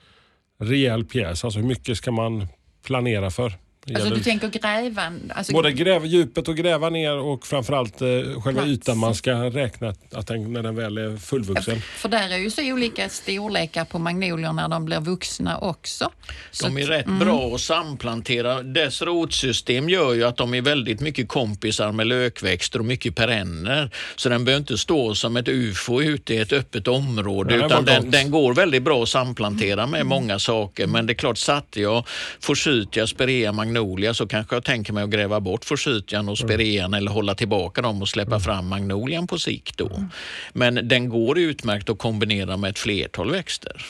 rejäl 0.60 1.04
pjäs? 1.04 1.44
Alltså 1.44 1.60
hur 1.60 1.66
mycket 1.66 1.96
ska 1.96 2.12
man 2.12 2.46
planera 2.82 3.30
för? 3.30 3.52
Alltså 3.86 4.04
gäller 4.04 4.16
du 4.16 4.22
tänker 4.22 4.48
gräva... 4.48 5.12
Alltså, 5.34 5.52
Både 5.52 5.72
gräva 5.72 6.06
djupet 6.06 6.48
och 6.48 6.56
gräva 6.56 6.90
ner 6.90 7.16
och 7.16 7.46
framförallt 7.46 8.02
eh, 8.02 8.08
själva 8.08 8.52
Plats. 8.52 8.68
ytan 8.68 8.98
man 8.98 9.14
ska 9.14 9.32
räkna 9.32 9.94
att 10.12 10.26
den, 10.26 10.52
när 10.52 10.62
den 10.62 10.76
väl 10.76 10.98
är 10.98 11.16
fullvuxen. 11.16 11.80
För 11.80 12.08
där 12.08 12.30
är 12.30 12.36
ju 12.36 12.50
så 12.50 12.72
olika 12.72 13.08
storlekar 13.08 13.84
på 13.84 13.98
magnolier 13.98 14.52
när 14.52 14.68
de 14.68 14.84
blir 14.84 15.00
vuxna 15.00 15.58
också. 15.58 16.10
Så 16.50 16.66
De 16.66 16.78
är 16.78 16.86
rätt 16.86 17.06
mm. 17.06 17.18
bra 17.18 17.54
att 17.54 17.60
samplantera. 17.60 18.62
Dess 18.62 19.02
rotsystem 19.02 19.88
gör 19.88 20.14
ju 20.14 20.24
att 20.24 20.36
de 20.36 20.54
är 20.54 20.62
väldigt 20.62 21.00
mycket 21.00 21.28
kompisar 21.28 21.92
med 21.92 22.06
lökväxter 22.06 22.78
och 22.78 22.84
mycket 22.84 23.16
perenner. 23.16 23.90
Så 24.16 24.28
den 24.28 24.44
behöver 24.44 24.60
inte 24.60 24.78
stå 24.78 25.14
som 25.14 25.36
ett 25.36 25.48
ufo 25.48 26.02
ute 26.02 26.34
i 26.34 26.38
ett 26.38 26.52
öppet 26.52 26.88
område 26.88 27.56
Nej, 27.56 27.66
utan 27.66 27.84
den, 27.84 28.10
den 28.10 28.30
går 28.30 28.54
väldigt 28.54 28.82
bra 28.82 29.02
att 29.02 29.08
samplantera 29.08 29.86
med 29.86 30.06
många 30.06 30.38
saker. 30.38 30.86
Men 30.86 31.06
det 31.06 31.12
är 31.12 31.14
klart, 31.14 31.38
satte 31.38 31.80
jag 31.80 32.04
forsythia, 32.40 33.06
spirea, 33.06 33.52
magnolia 33.52 33.79
så 34.14 34.26
kanske 34.26 34.56
jag 34.56 34.64
tänker 34.64 34.92
mig 34.92 35.04
att 35.04 35.10
gräva 35.10 35.40
bort 35.40 35.64
forsythian 35.64 36.28
och 36.28 36.38
spirean 36.38 36.94
eller 36.94 37.10
hålla 37.10 37.34
tillbaka 37.34 37.82
dem 37.82 38.02
och 38.02 38.08
släppa 38.08 38.40
fram 38.40 38.68
magnolian 38.68 39.26
på 39.26 39.38
sikt 39.38 39.78
då. 39.78 40.04
Men 40.52 40.88
den 40.88 41.08
går 41.08 41.38
utmärkt 41.38 41.88
att 41.90 41.98
kombinera 41.98 42.56
med 42.56 42.70
ett 42.70 42.78
flertal 42.78 43.30
växter. 43.30 43.86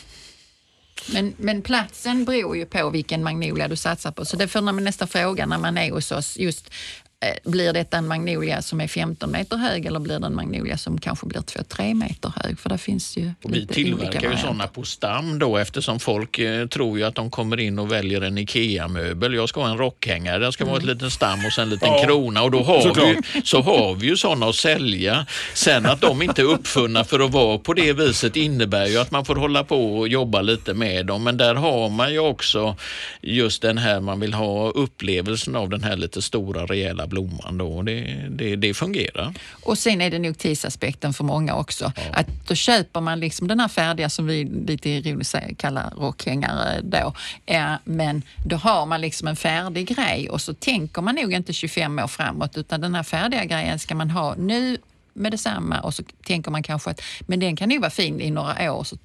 Men, 1.12 1.35
men 1.37 1.62
platsen 1.62 2.24
beror 2.24 2.57
ju 2.57 2.66
på 2.66 2.90
vilken 2.90 3.22
magnolia 3.22 3.68
du 3.68 3.76
satsar 3.76 4.11
på. 4.11 4.24
Så 4.24 4.37
det 4.37 4.48
får 4.48 4.61
man 4.61 4.85
nästa 4.85 5.07
fråga 5.07 5.46
när 5.46 5.59
man 5.59 5.79
är 5.79 5.90
hos 5.90 6.12
oss. 6.12 6.38
Just, 6.38 6.70
blir 7.44 7.72
detta 7.72 7.96
en 7.96 8.06
magnolia 8.06 8.62
som 8.62 8.80
är 8.80 8.88
15 8.88 9.30
meter 9.30 9.56
hög 9.56 9.87
eller 9.87 10.00
blir 10.00 10.18
det 10.18 10.26
en 10.26 10.35
magnolia 10.35 10.76
som 10.78 11.00
kanske 11.00 11.26
blir 11.26 11.40
2-3 11.40 11.94
meter 11.94 12.33
hög? 12.37 12.59
För 12.59 12.68
det 12.68 12.78
finns 12.78 13.16
ju 13.16 13.33
Och 13.42 13.54
vi 13.54 13.66
tillverkar 13.66 14.30
ju 14.30 14.37
sådana 14.37 14.66
på 14.66 14.83
stam 14.83 15.38
då 15.38 15.56
eftersom 15.56 16.00
folk 16.00 16.38
eh, 16.38 16.66
tror 16.66 16.98
ju 16.98 17.04
att 17.04 17.14
de 17.14 17.30
kommer 17.30 17.61
in 17.61 17.78
och 17.78 17.92
väljer 17.92 18.20
en 18.20 18.38
IKEA-möbel. 18.38 19.35
Jag 19.35 19.48
ska 19.48 19.61
ha 19.61 19.70
en 19.70 19.78
rockhängare, 19.78 20.38
det 20.38 20.52
ska 20.52 20.64
vara 20.64 20.76
ett 20.76 20.85
litet 20.85 21.12
stam 21.12 21.44
och 21.46 21.52
sen 21.52 21.62
en 21.62 21.70
liten 21.70 21.88
Ja, 21.88 22.04
krona 22.04 22.42
och 22.42 22.50
då 22.50 22.62
har 22.62 22.80
såklart. 22.80 23.16
vi, 23.35 23.42
så 23.44 23.61
har 23.61 23.94
vi 23.94 24.06
ju 24.06 24.16
sådana 24.16 24.46
att 24.46 24.54
sälja. 24.54 25.26
Sen 25.54 25.87
att 25.87 26.00
de 26.00 26.22
inte 26.22 26.42
är 26.42 26.46
uppfunna 26.46 27.04
för 27.04 27.20
att 27.20 27.30
vara 27.30 27.59
på 27.59 27.74
det 27.74 27.92
viset 27.92 28.37
innebär 28.37 28.87
ju 28.87 28.98
att 28.98 29.11
man 29.11 29.24
får 29.24 29.37
hålla 29.37 29.64
på 29.64 29.98
och 29.98 30.09
jobba 30.09 30.40
lite 30.40 30.74
med 30.74 31.06
dem. 31.06 31.24
Men 31.24 31.37
där 31.37 31.54
har 31.54 31.88
man 31.88 32.12
ju 32.12 32.18
också 32.18 32.76
just 33.20 33.62
den 33.62 33.78
här, 33.78 34.00
man 34.00 34.20
vill 34.20 34.35
ha 34.35 34.70
upplevelsen 34.70 35.56
av 35.56 35.68
den 35.68 35.83
här 35.83 35.96
lite 35.96 36.22
stora 36.22 36.66
rejäla 36.66 37.06
blomman 37.11 37.59
då. 37.59 37.83
Det, 37.83 38.27
det, 38.31 38.57
det 38.57 38.75
fungerar. 38.75 39.35
Och 39.62 39.79
sen 39.79 40.01
är 40.01 40.11
det 40.11 40.18
nog 40.18 40.38
tidsaspekten 40.38 41.12
för 41.12 41.25
många 41.25 41.55
också. 41.55 41.92
Att 42.12 42.27
då 42.49 42.55
köper 42.55 43.01
man 43.01 43.20
liksom 43.20 43.49
den 43.49 43.61
här 43.61 43.68
färdiga 43.68 44.09
som 44.09 44.27
vi 44.27 44.44
lite 44.44 44.90
ironiskt 44.90 45.37
kallar 45.57 45.90
rockhängare 45.96 46.81
då. 46.83 47.14
Eh, 47.46 47.73
men 47.85 48.23
då 48.46 48.57
har 48.57 48.87
man 48.87 49.01
liksom 49.01 49.29
en 49.29 49.37
färdig 49.37 49.88
grej 49.88 50.31
och 50.31 50.40
så 50.40 50.55
tänker 50.55 51.03
man 51.03 51.14
nog 51.14 51.33
inte 51.33 51.53
25 51.53 51.99
år 51.99 52.07
framåt 52.07 52.57
utan 52.57 52.81
den 52.81 52.94
här 52.94 53.03
färdiga 53.03 53.44
grejen 53.44 53.79
ska 53.79 53.94
man 53.94 54.11
ha 54.11 54.35
nu 54.35 54.79
med 55.12 55.33
detsamma 55.33 55.81
och 55.81 55.94
så 55.94 56.03
tänker 56.27 56.51
man 56.51 56.62
kanske 56.62 56.90
att 56.90 57.03
men 57.20 57.40
den 57.40 57.57
kan 57.57 57.68
nog 57.68 57.81
vara 57.81 57.90
fin 57.90 58.20
i 58.20 58.31
några 58.31 58.73
år. 58.73 58.85
Så, 58.85 58.96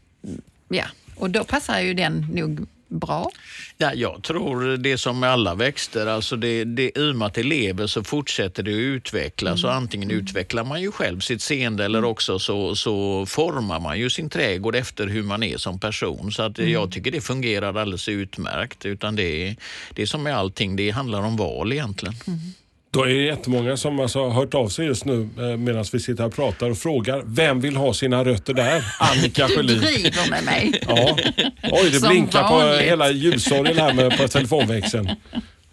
ja. 0.69 0.85
Och 1.15 1.29
då 1.29 1.43
passar 1.43 1.79
ju 1.79 1.93
den 1.93 2.27
nog 2.33 2.67
bra. 2.87 3.31
Ja, 3.77 3.93
jag 3.93 4.23
tror 4.23 4.77
det 4.77 4.97
som 4.97 5.19
med 5.19 5.29
alla 5.29 5.55
växter, 5.55 6.07
alltså 6.07 6.35
det, 6.35 6.63
det, 6.63 6.97
i 6.97 7.11
och 7.11 7.15
med 7.15 7.25
att 7.25 7.33
det 7.33 7.43
lever 7.43 7.87
så 7.87 8.03
fortsätter 8.03 8.63
det 8.63 8.71
att 8.71 8.75
utvecklas 8.75 9.63
och 9.63 9.73
antingen 9.73 10.11
utvecklar 10.11 10.63
man 10.63 10.81
ju 10.81 10.91
själv 10.91 11.19
sitt 11.19 11.41
seende 11.41 11.85
eller 11.85 12.03
också 12.03 12.39
så, 12.39 12.75
så 12.75 13.25
formar 13.25 13.79
man 13.79 13.99
ju 13.99 14.09
sin 14.09 14.29
trädgård 14.29 14.75
efter 14.75 15.07
hur 15.07 15.23
man 15.23 15.43
är 15.43 15.57
som 15.57 15.79
person. 15.79 16.31
Så 16.31 16.43
att 16.43 16.57
jag 16.57 16.91
tycker 16.91 17.11
det 17.11 17.21
fungerar 17.21 17.67
alldeles 17.67 18.09
utmärkt. 18.09 18.85
Utan 18.85 19.15
det, 19.15 19.55
det 19.93 20.01
är 20.01 20.05
som 20.05 20.23
med 20.23 20.37
allting, 20.37 20.75
det 20.75 20.89
handlar 20.89 21.21
om 21.21 21.37
val 21.37 21.73
egentligen. 21.73 22.15
Då 22.95 23.03
är 23.03 23.07
det 23.07 23.13
jättemånga 23.13 23.77
som 23.77 23.99
alltså 23.99 24.19
har 24.23 24.29
hört 24.29 24.53
av 24.53 24.67
sig 24.69 24.85
just 24.85 25.05
nu 25.05 25.29
eh, 25.37 25.57
medan 25.57 25.85
vi 25.93 25.99
sitter 25.99 26.23
här 26.23 26.27
och 26.27 26.35
pratar 26.35 26.69
och 26.69 26.77
frågar 26.77 27.21
vem 27.25 27.59
vill 27.61 27.75
ha 27.75 27.93
sina 27.93 28.25
rötter 28.25 28.53
där? 28.53 28.85
Annika 28.99 29.47
Du 29.47 29.55
Sjölin. 29.55 29.79
driver 29.79 30.29
med 30.29 30.43
mig. 30.43 30.81
Ja. 30.87 31.17
Oj, 31.71 31.89
det 31.91 31.99
Som 31.99 32.09
blinkar 32.09 32.47
på 32.47 32.53
vanligt. 32.55 32.81
hela 32.81 33.11
ljussorgen 33.11 33.77
här 33.77 33.93
med, 33.93 34.17
på 34.17 34.27
telefonväxeln. 34.27 35.09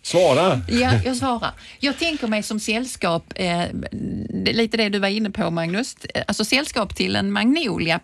Svara! 0.03 0.61
Ja, 0.69 0.91
jag 1.05 1.17
svarar. 1.17 1.51
Jag 1.81 1.99
tänker 1.99 2.27
mig 2.27 2.43
som 2.43 2.61
sällskap, 2.61 3.25
eh, 3.35 3.63
lite 4.45 4.77
det 4.77 4.89
du 4.89 4.99
var 4.99 5.09
inne 5.09 5.31
på 5.31 5.51
Magnus, 5.51 5.97
alltså 6.27 6.45
sällskap 6.45 6.97
till 6.97 7.17
en 7.17 7.33
magnolia 7.33 8.01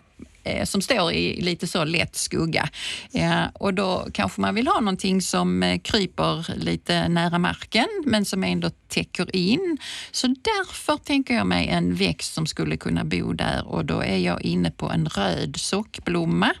som 0.63 0.81
står 0.81 1.11
i 1.11 1.41
lite 1.41 1.67
så 1.67 1.83
lätt 1.83 2.15
skugga. 2.15 2.69
Eh, 3.13 3.43
och 3.53 3.73
då 3.73 4.07
kanske 4.13 4.41
man 4.41 4.55
vill 4.55 4.67
ha 4.67 4.79
någonting 4.79 5.21
som 5.21 5.63
eh, 5.63 5.79
kryper 5.79 6.55
lite 6.55 7.07
nära 7.07 7.39
marken 7.39 7.87
men 8.05 8.25
som 8.25 8.43
ändå 8.43 8.69
täcker 8.87 9.35
in. 9.35 9.77
Så 10.11 10.27
därför 10.27 10.97
tänker 10.97 11.33
jag 11.33 11.47
mig 11.47 11.67
en 11.67 11.95
växt 11.95 12.33
som 12.33 12.45
skulle 12.45 12.77
kunna 12.77 13.03
bo 13.03 13.33
där 13.33 13.67
och 13.67 13.85
då 13.85 14.01
är 14.01 14.17
jag 14.17 14.41
inne 14.41 14.71
på 14.71 14.89
en 14.89 15.07
röd 15.07 15.55
sockblomma. 15.57 16.53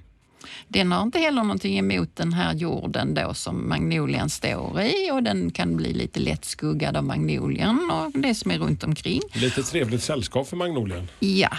Den 0.67 0.91
har 0.91 1.03
inte 1.03 1.19
heller 1.19 1.41
någonting 1.41 1.79
emot 1.79 2.15
den 2.15 2.33
här 2.33 2.53
jorden 2.53 3.13
då 3.13 3.33
som 3.33 3.69
magnolian 3.69 4.29
står 4.29 4.81
i 4.81 5.11
och 5.11 5.23
den 5.23 5.51
kan 5.51 5.75
bli 5.75 5.93
lite 5.93 6.19
lätt 6.19 6.45
skuggad 6.45 6.97
av 6.97 7.03
magnolian 7.03 7.91
och 7.91 8.19
det 8.19 8.35
som 8.35 8.51
är 8.51 8.59
runt 8.59 8.83
omkring. 8.83 9.21
Lite 9.33 9.63
trevligt 9.63 10.03
sällskap 10.03 10.47
för 10.47 10.55
magnolian. 10.55 11.07
Ja, 11.19 11.51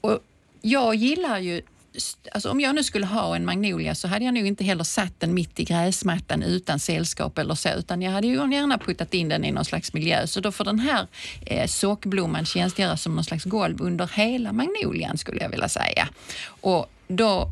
och 0.00 0.18
jag 0.64 0.94
gillar 0.94 1.38
ju 1.38 1.62
Alltså 2.32 2.50
om 2.50 2.60
jag 2.60 2.74
nu 2.74 2.84
skulle 2.84 3.06
ha 3.06 3.36
en 3.36 3.44
magnolia 3.44 3.94
så 3.94 4.08
hade 4.08 4.24
jag 4.24 4.34
nog 4.34 4.46
inte 4.46 4.64
heller 4.64 4.84
satt 4.84 5.20
den 5.20 5.34
mitt 5.34 5.60
i 5.60 5.64
gräsmattan 5.64 6.42
utan 6.42 6.78
sällskap 6.78 7.38
eller 7.38 7.54
så, 7.54 7.68
utan 7.68 8.02
jag 8.02 8.12
hade 8.12 8.26
ju 8.26 8.34
gärna 8.34 8.78
puttat 8.78 9.14
in 9.14 9.28
den 9.28 9.44
i 9.44 9.52
någon 9.52 9.64
slags 9.64 9.92
miljö. 9.92 10.26
Så 10.26 10.40
då 10.40 10.52
får 10.52 10.64
den 10.64 10.78
här 10.78 11.06
eh, 11.46 11.66
sockblomman 11.66 12.44
tjänstgöra 12.44 12.96
som 12.96 13.14
någon 13.14 13.24
slags 13.24 13.44
golv 13.44 13.82
under 13.82 14.10
hela 14.14 14.52
magnolian 14.52 15.18
skulle 15.18 15.42
jag 15.42 15.48
vilja 15.48 15.68
säga. 15.68 16.08
Och 16.46 16.90
då 17.08 17.50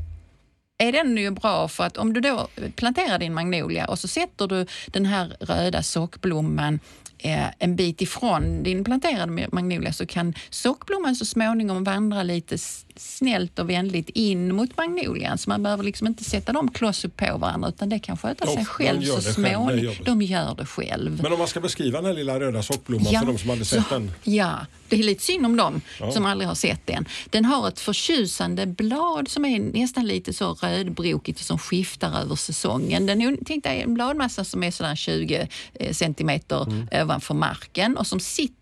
är 0.79 0.92
den 0.92 1.16
ju 1.16 1.31
bra 1.31 1.68
för 1.68 1.85
att 1.85 1.96
om 1.96 2.12
du 2.12 2.20
då 2.20 2.48
planterar 2.77 3.18
din 3.18 3.35
magnolia 3.35 3.87
och 3.87 3.98
så 3.98 4.09
sätter 4.09 4.46
du 4.46 4.66
den 4.87 5.07
här 5.07 5.37
röda 5.40 5.83
sockblomman 5.83 6.81
eh, 7.18 7.46
en 7.59 7.77
bit 7.77 8.01
ifrån 8.03 8.62
din 8.62 8.85
planterade 8.85 9.48
magnolia 9.53 9.92
så 9.92 10.07
kan 10.07 10.35
sockblomman 10.51 11.16
så 11.16 11.25
småningom 11.25 11.85
vandra 11.85 12.22
lite 12.22 12.59
snällt 12.96 13.59
och 13.59 13.70
vänligt 13.70 14.09
in 14.09 14.55
mot 14.55 14.76
magnolian. 14.76 15.38
Så 15.38 15.50
man 15.50 15.62
behöver 15.62 15.85
liksom 15.85 16.07
inte 16.07 16.24
sätta 16.24 16.52
dem 16.52 16.70
kloss 16.70 17.05
upp 17.05 17.16
på 17.16 17.37
varandra 17.38 17.68
utan 17.68 17.88
det 17.88 17.98
kan 17.98 18.16
sköta 18.16 18.46
sig 18.46 18.64
själv 18.64 19.02
så 19.02 19.20
småningom. 19.20 19.94
De 20.05 20.22
gör 20.22 20.55
det 20.55 20.66
själv. 20.66 21.22
Men 21.22 21.33
om 21.33 21.38
man 21.38 21.48
ska 21.48 21.61
beskriva 21.61 21.98
den 21.98 22.07
här 22.07 22.14
lilla 22.14 22.40
röda 22.40 22.62
sockblomman 22.62 23.12
för 23.12 23.26
de 23.26 23.38
som 23.38 23.50
aldrig 23.50 23.66
sett 23.66 23.87
så- 23.88 23.94
den. 23.94 24.11
Ja, 24.24 24.52
det 24.88 24.96
är 24.98 25.02
lite 25.02 25.22
synd 25.24 25.46
om 25.46 25.57
dem 25.57 25.81
Ja. 26.00 26.12
som 26.12 26.26
aldrig 26.26 26.48
har 26.48 26.55
sett 26.55 26.87
den. 26.87 27.05
Den 27.31 27.44
har 27.44 27.68
ett 27.68 27.81
förtjusande 27.81 28.66
blad 28.66 29.28
som 29.28 29.44
är 29.44 29.59
nästan 29.59 30.07
lite 30.07 30.33
så 30.33 30.55
rödbrokigt 30.55 31.38
och 31.40 31.46
som 31.46 31.59
skiftar 31.59 32.20
över 32.20 32.35
säsongen. 32.37 33.07
Den 33.07 33.22
är, 33.22 33.37
tänk 33.46 33.64
dig 33.64 33.81
en 33.83 33.94
bladmassa 33.94 34.44
som 34.44 34.62
är 34.62 34.70
sådär 34.70 34.96
20 34.96 35.48
eh, 35.74 35.92
centimeter 35.92 36.62
Mm. 36.62 36.88
ovanför 37.02 37.35
marken 37.35 37.96
och 37.96 38.07
som 38.07 38.20
sitter 38.20 38.62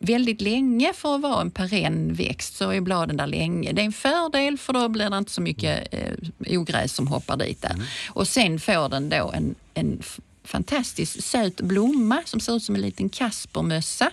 väldigt 0.00 0.40
länge 0.40 0.92
för 0.94 1.14
att 1.14 1.20
vara 1.20 1.40
en 1.40 1.50
perenn 1.50 2.14
växt 2.14 2.56
så 2.56 2.70
är 2.70 2.80
bladen 2.80 3.16
där 3.16 3.26
länge. 3.26 3.72
Det 3.72 3.80
är 3.82 3.86
en 3.86 3.92
fördel 3.92 4.58
för 4.58 4.72
då 4.72 4.88
blir 4.88 5.10
det 5.10 5.18
inte 5.18 5.32
så 5.32 5.40
mycket 5.40 5.88
eh, 5.94 6.58
ogräs 6.60 6.94
som 6.94 7.06
hoppar 7.06 7.36
dit 7.36 7.62
där. 7.62 7.76
Och 8.10 8.28
sen 8.28 8.60
får 8.60 8.88
den 8.88 9.08
då 9.08 9.30
en, 9.34 9.54
en 9.74 10.02
fantastiskt 10.44 11.24
söt 11.24 11.60
blomma 11.60 12.22
som 12.24 12.40
ser 12.40 12.56
ut 12.56 12.62
som 12.62 12.74
en 12.74 12.80
liten 12.80 13.08
kaspermössa. 13.08 14.10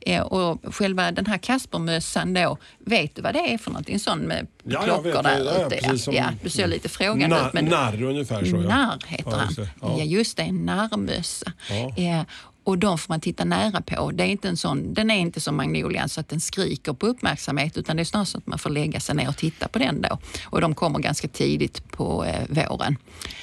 Eh, 0.00 0.22
och 0.22 0.74
själva 0.74 1.12
den 1.12 1.26
här 1.26 1.38
kaspermössan 1.38 2.34
då, 2.34 2.56
vet 2.78 3.14
du 3.16 3.22
vad 3.22 3.34
det 3.34 3.52
är 3.54 3.58
för 3.58 3.70
någonting? 3.70 3.94
En 3.94 4.00
sån 4.00 4.18
med 4.18 4.46
Ja, 4.64 4.82
klockor 4.82 5.02
det. 5.04 5.22
där 5.22 5.44
Ja, 5.44 5.66
ja, 5.82 5.88
ute. 5.92 5.98
som- 5.98 6.14
ja, 6.14 6.24
du 6.42 6.50
ser 6.50 6.66
lite 6.66 6.88
frågande 6.88 7.36
ut. 7.46 7.52
Men 7.52 7.64
narr 7.64 8.02
ungefär 8.02 8.44
så, 8.44 8.56
ja. 8.56 8.60
Narr 8.62 8.98
heter 9.06 9.30
Ja, 9.30 9.36
han. 9.36 9.54
Ja. 9.80 9.96
Ja. 9.98 10.04
just 10.04 10.36
det, 10.36 10.42
en 10.42 10.66
narrmössa. 10.66 11.52
Ja. 11.70 11.96
Eh, 11.96 12.22
och 12.64 12.78
de 12.78 12.98
får 12.98 13.12
man 13.12 13.20
titta 13.20 13.44
nära 13.44 13.80
på. 13.80 14.10
Det 14.10 14.24
är 14.24 14.26
inte 14.26 14.48
en 14.48 14.56
sån, 14.56 14.94
den 14.94 15.10
är 15.10 15.18
inte 15.18 15.40
som 15.40 15.56
magnolian 15.56 16.08
så 16.08 16.20
att 16.20 16.28
den 16.28 16.40
skriker 16.40 16.92
på 16.92 17.06
uppmärksamhet 17.06 17.78
utan 17.78 17.96
det 17.96 18.02
är 18.02 18.04
snarare 18.04 18.26
så 18.26 18.38
att 18.38 18.46
man 18.46 18.58
får 18.58 18.70
lägga 18.70 19.00
sig 19.00 19.14
ner 19.14 19.28
och 19.28 19.36
titta 19.36 19.68
på 19.68 19.78
den 19.78 20.02
då. 20.02 20.18
Och 20.46 20.60
de 20.60 20.74
kommer 20.74 20.98
ganska 20.98 21.28
tidigt 21.28 21.90
på 21.90 22.24
eh, 22.24 22.68
våren. 22.68 22.96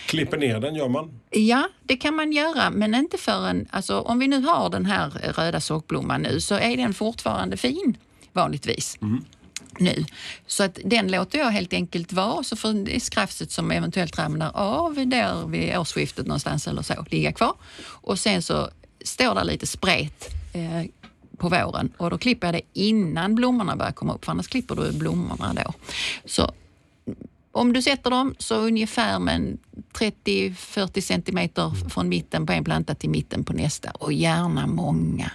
Klipper 0.07 0.37
ner 0.37 0.59
den 0.59 0.75
gör 0.75 0.89
man. 0.89 1.19
Ja, 1.29 1.69
det 1.83 1.97
kan 1.97 2.15
man 2.15 2.31
göra, 2.31 2.69
men 2.69 2.95
inte 2.95 3.17
förrän... 3.17 3.67
Alltså, 3.71 3.99
om 3.99 4.19
vi 4.19 4.27
nu 4.27 4.41
har 4.41 4.69
den 4.69 4.85
här 4.85 5.09
röda 5.09 5.61
sockblomman 5.61 6.21
nu 6.21 6.41
så 6.41 6.55
är 6.55 6.77
den 6.77 6.93
fortfarande 6.93 7.57
fin, 7.57 7.97
vanligtvis. 8.33 8.97
Nu. 9.77 10.05
Så 10.47 10.63
att 10.63 10.79
den 10.85 11.11
låter 11.11 11.39
jag 11.39 11.49
helt 11.49 11.73
enkelt 11.73 12.13
vara, 12.13 12.43
så 12.43 12.55
får 12.55 12.73
det 12.73 12.99
skrafset 12.99 13.51
som 13.51 13.71
eventuellt 13.71 14.19
ramlar 14.19 14.51
av 14.53 15.07
där 15.07 15.47
vid 15.47 15.77
årsskiftet 15.77 16.25
någonstans 16.25 16.67
eller 16.67 16.81
så 16.81 17.05
ligga 17.09 17.31
kvar. 17.31 17.53
Och 17.81 18.19
sen 18.19 18.41
så 18.41 18.69
står 19.09 19.35
där 19.35 19.43
lite 19.43 19.67
spret 19.67 20.29
eh, 20.53 20.85
på 21.37 21.49
våren 21.49 21.91
och 21.97 22.09
då 22.09 22.17
klipper 22.17 22.47
jag 22.47 22.53
det 22.53 22.61
innan 22.73 23.35
blommorna 23.35 23.75
börjar 23.75 23.91
komma 23.91 24.13
upp, 24.13 24.25
för 24.25 24.31
annars 24.31 24.47
klipper 24.47 24.75
du 24.75 24.91
blommorna 24.91 25.53
då. 25.53 25.73
Så 26.25 26.51
om 27.51 27.73
du 27.73 27.81
sätter 27.81 28.09
dem 28.09 28.35
så 28.37 28.55
ungefär 28.55 29.19
30-40 29.93 31.01
centimeter 31.01 31.89
från 31.89 32.09
mitten 32.09 32.45
på 32.45 32.53
en 32.53 32.63
planta 32.63 32.95
till 32.95 33.09
mitten 33.09 33.43
på 33.43 33.53
nästa 33.53 33.91
och 33.91 34.13
gärna 34.13 34.67
många. 34.67 35.31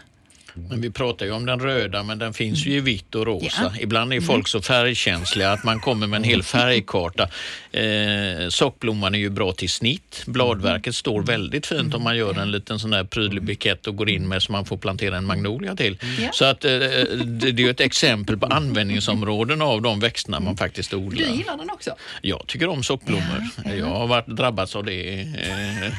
Men 0.55 0.81
vi 0.81 0.91
pratar 0.91 1.27
ju 1.27 1.33
om 1.33 1.47
den 1.47 1.61
röda, 1.61 2.03
men 2.03 2.19
den 2.19 2.35
finns 2.35 2.67
ju 2.67 2.77
i 2.77 2.81
vitt 2.81 3.15
och 3.15 3.27
rosa. 3.27 3.73
Ja. 3.75 3.81
Ibland 3.81 4.13
är 4.13 4.21
folk 4.21 4.49
så 4.49 4.63
färgkänsliga 4.63 5.53
att 5.53 5.65
man 5.65 5.81
kommer 5.81 6.07
med 6.07 6.17
en 6.17 6.25
hel 6.25 6.43
färgkarta. 6.43 7.29
Eh, 7.73 8.49
sockblomman 8.49 9.15
är 9.15 9.19
ju 9.19 9.31
bra 9.31 9.53
till 9.53 9.71
snitt. 9.71 10.23
Bladverket 10.27 10.95
står 10.95 11.23
väldigt 11.23 11.67
fint 11.67 11.95
om 11.95 12.03
man 12.03 12.17
gör 12.17 12.39
en 12.41 12.51
liten 12.51 12.79
sån 12.79 12.91
där 12.91 13.05
prydlig 13.05 13.43
bukett 13.43 13.87
och 13.87 13.97
går 13.97 14.11
in 14.11 14.29
med 14.29 14.43
så 14.43 14.53
man 14.53 14.65
får 14.65 14.77
plantera 14.77 15.17
en 15.17 15.25
magnolia 15.25 15.77
till. 15.77 15.99
Ja. 16.21 16.29
Så 16.33 16.45
att 16.45 16.65
eh, 16.65 16.71
det, 16.71 17.53
det 17.53 17.63
är 17.63 17.71
ett 17.71 17.81
exempel 17.81 18.37
på 18.37 18.47
användningsområden 18.47 19.63
av 19.63 19.83
de 19.83 20.01
växterna 20.01 20.41
man 20.41 20.57
faktiskt 20.57 20.91
Du 20.91 20.97
odlar. 20.97 21.29
gillar 21.29 21.57
den 21.57 21.71
också? 21.71 21.91
Jag 22.23 22.45
tycker 22.47 22.69
om 22.69 22.83
soppblommor. 22.83 23.43
Jag 23.79 23.87
har 23.87 24.07
varit 24.07 24.27
drabbats 24.27 24.77
av 24.77 24.85
det. 24.85 25.21
Eh, 25.21 25.93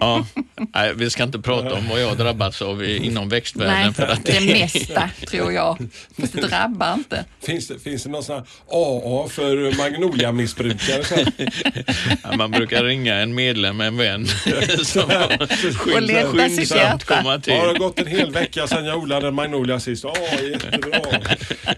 ja. 0.00 0.26
Nej, 0.74 0.92
vi 0.94 1.10
ska 1.10 1.22
inte 1.22 1.38
prata 1.38 1.74
om 1.74 1.88
vad 1.88 2.02
jag 2.02 2.08
har 2.08 2.16
drabbats 2.16 2.62
av 2.62 2.84
inom 2.84 3.28
växtvärlden. 3.66 3.84
Nej, 3.84 3.92
för 3.94 4.06
att 4.06 4.24
det 4.24 4.40
mesta 4.52 5.10
tror 5.26 5.52
jag. 5.52 5.78
Fast 6.20 6.32
det 6.32 6.40
drabbar 6.40 6.94
inte. 6.94 7.24
Finns 7.42 7.68
det, 7.68 7.78
finns 7.78 8.02
det 8.02 8.10
någon 8.10 8.24
sån 8.24 8.34
här 8.36 8.44
AA 8.70 9.28
för 9.28 9.76
magnoliamissbrukare? 9.78 11.02
Ja, 12.22 12.36
man 12.36 12.50
brukar 12.50 12.84
ringa 12.84 13.14
en 13.14 13.34
medlem, 13.34 13.80
en 13.80 13.96
vän, 13.96 14.26
som 14.84 15.10
sitt 15.48 15.76
skyndsamt 15.76 16.70
hjärta. 16.70 17.16
komma 17.16 17.30
Ja, 17.32 17.36
det 17.36 17.42
till. 17.42 17.52
har 17.54 17.74
gått 17.78 18.00
en 18.00 18.06
hel 18.06 18.30
vecka 18.30 18.66
sedan 18.66 18.84
jag 18.84 18.98
odlade 18.98 19.28
en 19.28 19.34
magnolia 19.34 19.80
sist. 19.80 20.04
Ja, 20.04 20.14
jättebra. 20.52 21.00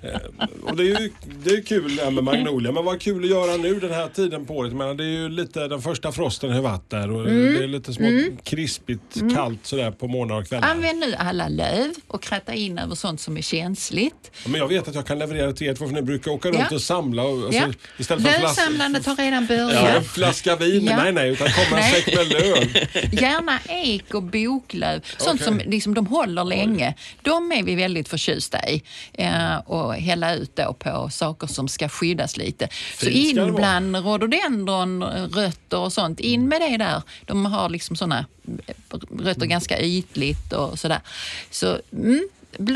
Eh, 0.03 0.21
Och 0.63 0.77
det 0.77 0.83
är 0.83 1.01
ju 1.01 1.11
det 1.45 1.51
är 1.51 1.63
kul 1.63 1.97
det 1.97 2.05
här 2.05 2.11
med 2.11 2.25
magnolia. 2.25 2.73
Men 2.73 2.85
vad 2.85 3.01
kul 3.01 3.25
att 3.25 3.31
göra 3.31 3.57
nu 3.57 3.81
den 3.81 3.93
här 3.93 4.09
tiden 4.09 4.47
på 4.47 4.55
året. 4.57 4.73
Det 4.99 5.05
är 5.05 5.09
ju 5.09 5.29
lite, 5.29 5.69
den 5.69 5.83
första 5.83 6.13
frosten 6.13 6.51
har 6.53 6.61
varit 6.61 6.91
där 6.91 7.11
och 7.11 7.23
Mm. 7.23 7.55
det 7.55 7.65
är 7.65 7.69
lite 7.69 7.93
smått 7.93 8.45
krispigt, 8.45 9.35
kallt 9.37 9.59
sådär 9.67 9.91
på 9.91 10.09
morgnar 10.09 10.37
och 10.39 10.49
kvällar. 10.49 10.69
Använd 10.69 10.99
nu 11.01 11.15
alla 11.19 11.49
löv 11.49 11.72
och 12.09 12.23
kratta 12.23 12.55
in 12.55 12.79
över 12.79 12.95
sånt 12.95 13.21
som 13.21 13.37
är 13.37 13.43
känsligt. 13.43 14.31
Men 14.45 14.55
jag 14.55 14.69
vet 14.69 14.89
att 14.89 14.95
jag 14.95 15.07
kan 15.07 15.19
leverera 15.19 15.53
till 15.53 15.67
er 15.67 15.75
två 15.75 15.87
för 15.87 15.95
ni 15.95 16.03
brukar 16.03 16.31
åka 16.31 16.49
runt 16.49 16.59
Ja. 16.71 16.75
och 16.77 16.83
samla. 16.83 17.23
Och, 17.23 17.45
alltså, 17.45 17.53
Ja. 17.61 17.67
Istället 17.99 18.33
för 18.33 18.41
Lövsamlandet 18.43 19.07
har 19.07 19.17
redan 19.17 19.43
Ja, 19.51 19.57
börjat. 19.57 19.97
en 19.97 20.05
flaska 20.05 20.57
vin. 20.57 20.85
Ja. 20.85 20.97
Nej, 20.97 21.13
nej, 21.13 21.31
utan 21.31 21.49
komma 21.49 21.81
en 21.81 21.93
säck 21.93 22.17
med 22.17 22.27
löv. 22.29 22.89
Gärna 23.23 23.59
ek 23.69 24.15
och 24.15 24.23
boklöv. 24.23 25.01
Sånt 25.19 25.35
Okej. 25.43 25.45
som 25.45 25.71
liksom, 25.71 25.95
de 25.95 26.07
håller 26.07 26.45
länge. 26.45 26.95
De 27.23 27.53
är 27.53 27.63
vi 27.63 27.75
väldigt 27.75 28.09
förtjusta 28.09 28.69
i. 28.69 28.83
Eh, 29.13 29.57
och 29.57 29.95
hälla 29.95 30.35
ut 30.35 30.57
då 30.57 30.73
på 30.79 31.09
saker 31.13 31.47
som 31.47 31.69
ska 31.69 31.89
skyddas 31.89 32.37
lite. 32.37 32.69
Så 32.99 33.07
Fint 33.07 33.37
det 33.37 33.43
in 33.43 33.55
bland 33.55 33.97
rhododendron, 33.97 35.03
rötter 35.05 35.79
och 35.79 35.93
sånt. 35.93 36.21
In 36.21 36.49
med 36.49 36.61
det 36.61 36.77
där. 36.77 37.03
De 37.27 37.47
har 37.47 37.69
liksom 37.69 37.97
såna 37.97 38.27
rötter 39.19 39.47
ganska 39.47 39.81
ytligt 39.81 40.53
och 40.53 40.79
sådär. 40.79 41.01
Så 41.51 41.81
mm, 41.93 42.29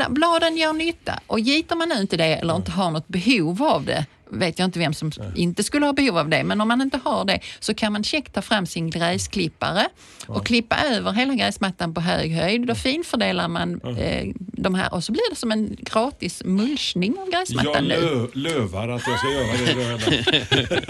bladen 0.09 0.57
gör 0.57 0.73
nytta. 0.73 1.19
Och 1.27 1.39
gitar 1.39 1.75
man 1.75 1.89
nu 1.89 1.95
inte 1.95 2.17
det 2.17 2.35
eller 2.35 2.55
inte 2.55 2.71
har 2.71 2.91
något 2.91 3.07
behov 3.07 3.63
av 3.63 3.85
det 3.85 4.05
vet 4.31 4.59
jag 4.59 4.65
inte 4.65 4.79
vem 4.79 4.93
som 4.93 5.11
inte 5.35 5.63
skulle 5.63 5.85
ha 5.85 5.93
behov 5.93 6.17
av 6.17 6.29
det, 6.29 6.43
men 6.43 6.61
om 6.61 6.67
man 6.67 6.81
inte 6.81 6.99
har 7.03 7.25
det 7.25 7.39
så 7.59 7.73
kan 7.73 7.93
man 7.93 8.03
käckt 8.03 8.33
ta 8.33 8.41
fram 8.41 8.65
sin 8.65 8.89
gräsklippare 8.89 9.87
och 10.27 10.45
klippa 10.45 10.75
över 10.85 11.11
hela 11.11 11.33
gräsmattan 11.33 11.93
på 11.93 12.01
hög 12.01 12.31
höjd. 12.31 12.67
Då 12.67 12.75
finfördelar 12.75 13.47
man 13.47 13.81
eh, 13.97 14.27
de 14.37 14.75
här 14.75 14.93
och 14.93 15.03
så 15.03 15.11
blir 15.11 15.29
det 15.29 15.35
som 15.35 15.51
en 15.51 15.77
gratis 15.79 16.41
mulchning 16.45 17.11
av 17.19 17.27
Jag 17.31 17.39
gräsmattan 17.39 17.83
nu. 17.83 17.99
lö, 18.01 18.27
lövar 18.33 18.87
att 18.89 19.01
jag 19.07 19.19
ska 19.19 19.31
göra 19.31 19.97
det. 19.97 20.87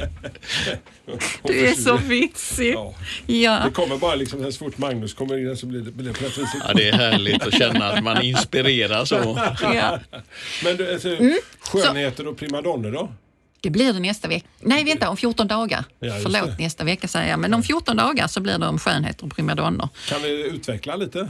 Du 1.42 1.66
är 1.66 1.74
så 1.74 1.96
vitsig. 1.96 2.74
Ja. 2.74 2.94
Ja. 3.26 3.62
Det 3.64 3.70
kommer 3.70 3.96
bara 3.96 4.14
liksom 4.14 4.52
så 4.52 4.58
fort 4.58 4.78
Magnus 4.78 5.14
kommer 5.14 5.38
in 5.38 5.56
så 5.56 5.66
blir 5.66 5.80
det, 5.80 5.90
blir 5.90 6.12
det 6.12 6.18
på. 6.18 6.24
Ja, 6.68 6.74
det 6.74 6.88
är 6.88 6.92
härligt 6.92 7.42
att 7.46 7.54
känna 7.54 7.92
att 7.92 8.04
man 8.04 8.22
inspireras. 8.22 9.08
Så. 9.08 9.38
Ja. 9.62 9.98
Men 10.64 10.76
du, 10.76 10.92
alltså, 10.92 11.08
Mm. 11.10 11.38
Skönheter 11.60 12.26
och 12.28 12.36
primadonner 12.36 12.90
då? 12.92 13.12
Det 13.62 13.70
blir 13.70 13.92
det 13.92 14.00
nästa 14.00 14.28
vecka. 14.28 14.46
Nej, 14.60 14.84
vänta, 14.84 15.10
om 15.10 15.16
14 15.16 15.48
dagar. 15.48 15.84
Ja, 15.98 16.12
Förlåt, 16.22 16.56
det. 16.56 16.62
nästa 16.64 16.84
vecka 16.84 17.08
säger 17.08 17.30
jag. 17.30 17.38
Men 17.38 17.54
om 17.54 17.62
14 17.62 17.96
dagar 17.96 18.26
så 18.26 18.40
blir 18.40 18.58
det 18.58 18.66
om 18.66 18.78
skönheter 18.78 19.24
och 19.24 19.36
primadonnor. 19.36 19.88
Kan 20.08 20.22
vi 20.22 20.48
utveckla 20.48 20.96
lite? 20.96 21.28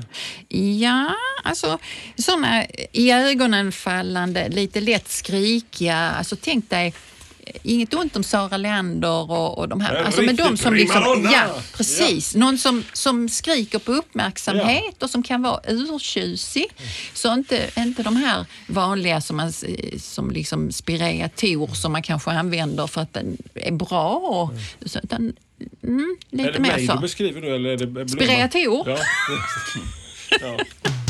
Ja, 0.80 1.10
alltså 1.44 1.78
sådana 2.18 2.64
i 2.92 3.10
ögonen 3.12 3.72
fallande, 3.72 4.48
lite 4.48 4.80
lätt 4.80 5.08
skrikiga. 5.08 5.96
Alltså 5.96 6.36
tänk 6.40 6.70
dig 6.70 6.94
inget 7.62 7.94
ont 7.94 8.16
om 8.16 8.22
Sara 8.22 8.56
Leander 8.56 9.30
och, 9.30 9.58
och 9.58 9.68
de 9.68 9.80
här. 9.80 9.94
En 9.94 10.06
Alltså, 10.06 10.22
men 10.22 10.36
de 10.36 10.56
som 10.56 10.74
liksom, 10.74 11.28
ja, 11.32 11.62
precis. 11.76 12.34
Någon 12.34 12.58
som, 12.58 12.84
som 12.92 13.28
skriker 13.28 13.78
på 13.78 13.92
uppmärksamhet 13.92 15.02
och 15.02 15.10
som 15.10 15.22
kan 15.22 15.42
vara 15.42 15.60
urtjusig. 15.68 16.66
Så 17.14 17.32
inte, 17.32 17.70
inte 17.76 18.02
de 18.02 18.16
här 18.16 18.46
vanliga 18.66 19.20
som, 19.20 19.36
man, 19.36 19.52
som 19.98 20.30
liksom 20.30 20.72
Spirea 20.72 21.28
Tor 21.28 21.74
som 21.74 21.92
man 21.92 22.02
kanske 22.02 22.30
använder 22.30 22.86
för 22.86 23.00
att 23.00 23.12
den 23.12 23.36
är 23.54 23.72
bra. 23.72 24.14
Och, 24.14 24.52
så, 24.88 24.98
utan, 25.02 25.32
mm, 25.82 26.16
Är 26.30 26.36
lite 26.36 26.50
det 26.50 26.58
mer 26.58 26.76
mig 26.76 26.86
så. 26.86 26.94
du 26.94 27.00
beskriver 27.00 27.40
nu 27.40 27.54
eller 27.54 27.70
är 27.70 27.76
det 27.76 27.86
Blomman? 27.86 28.08
Spirea 28.08 28.48
Tor? 28.48 28.88
Ja. 28.88 28.98
ja. 30.40 30.56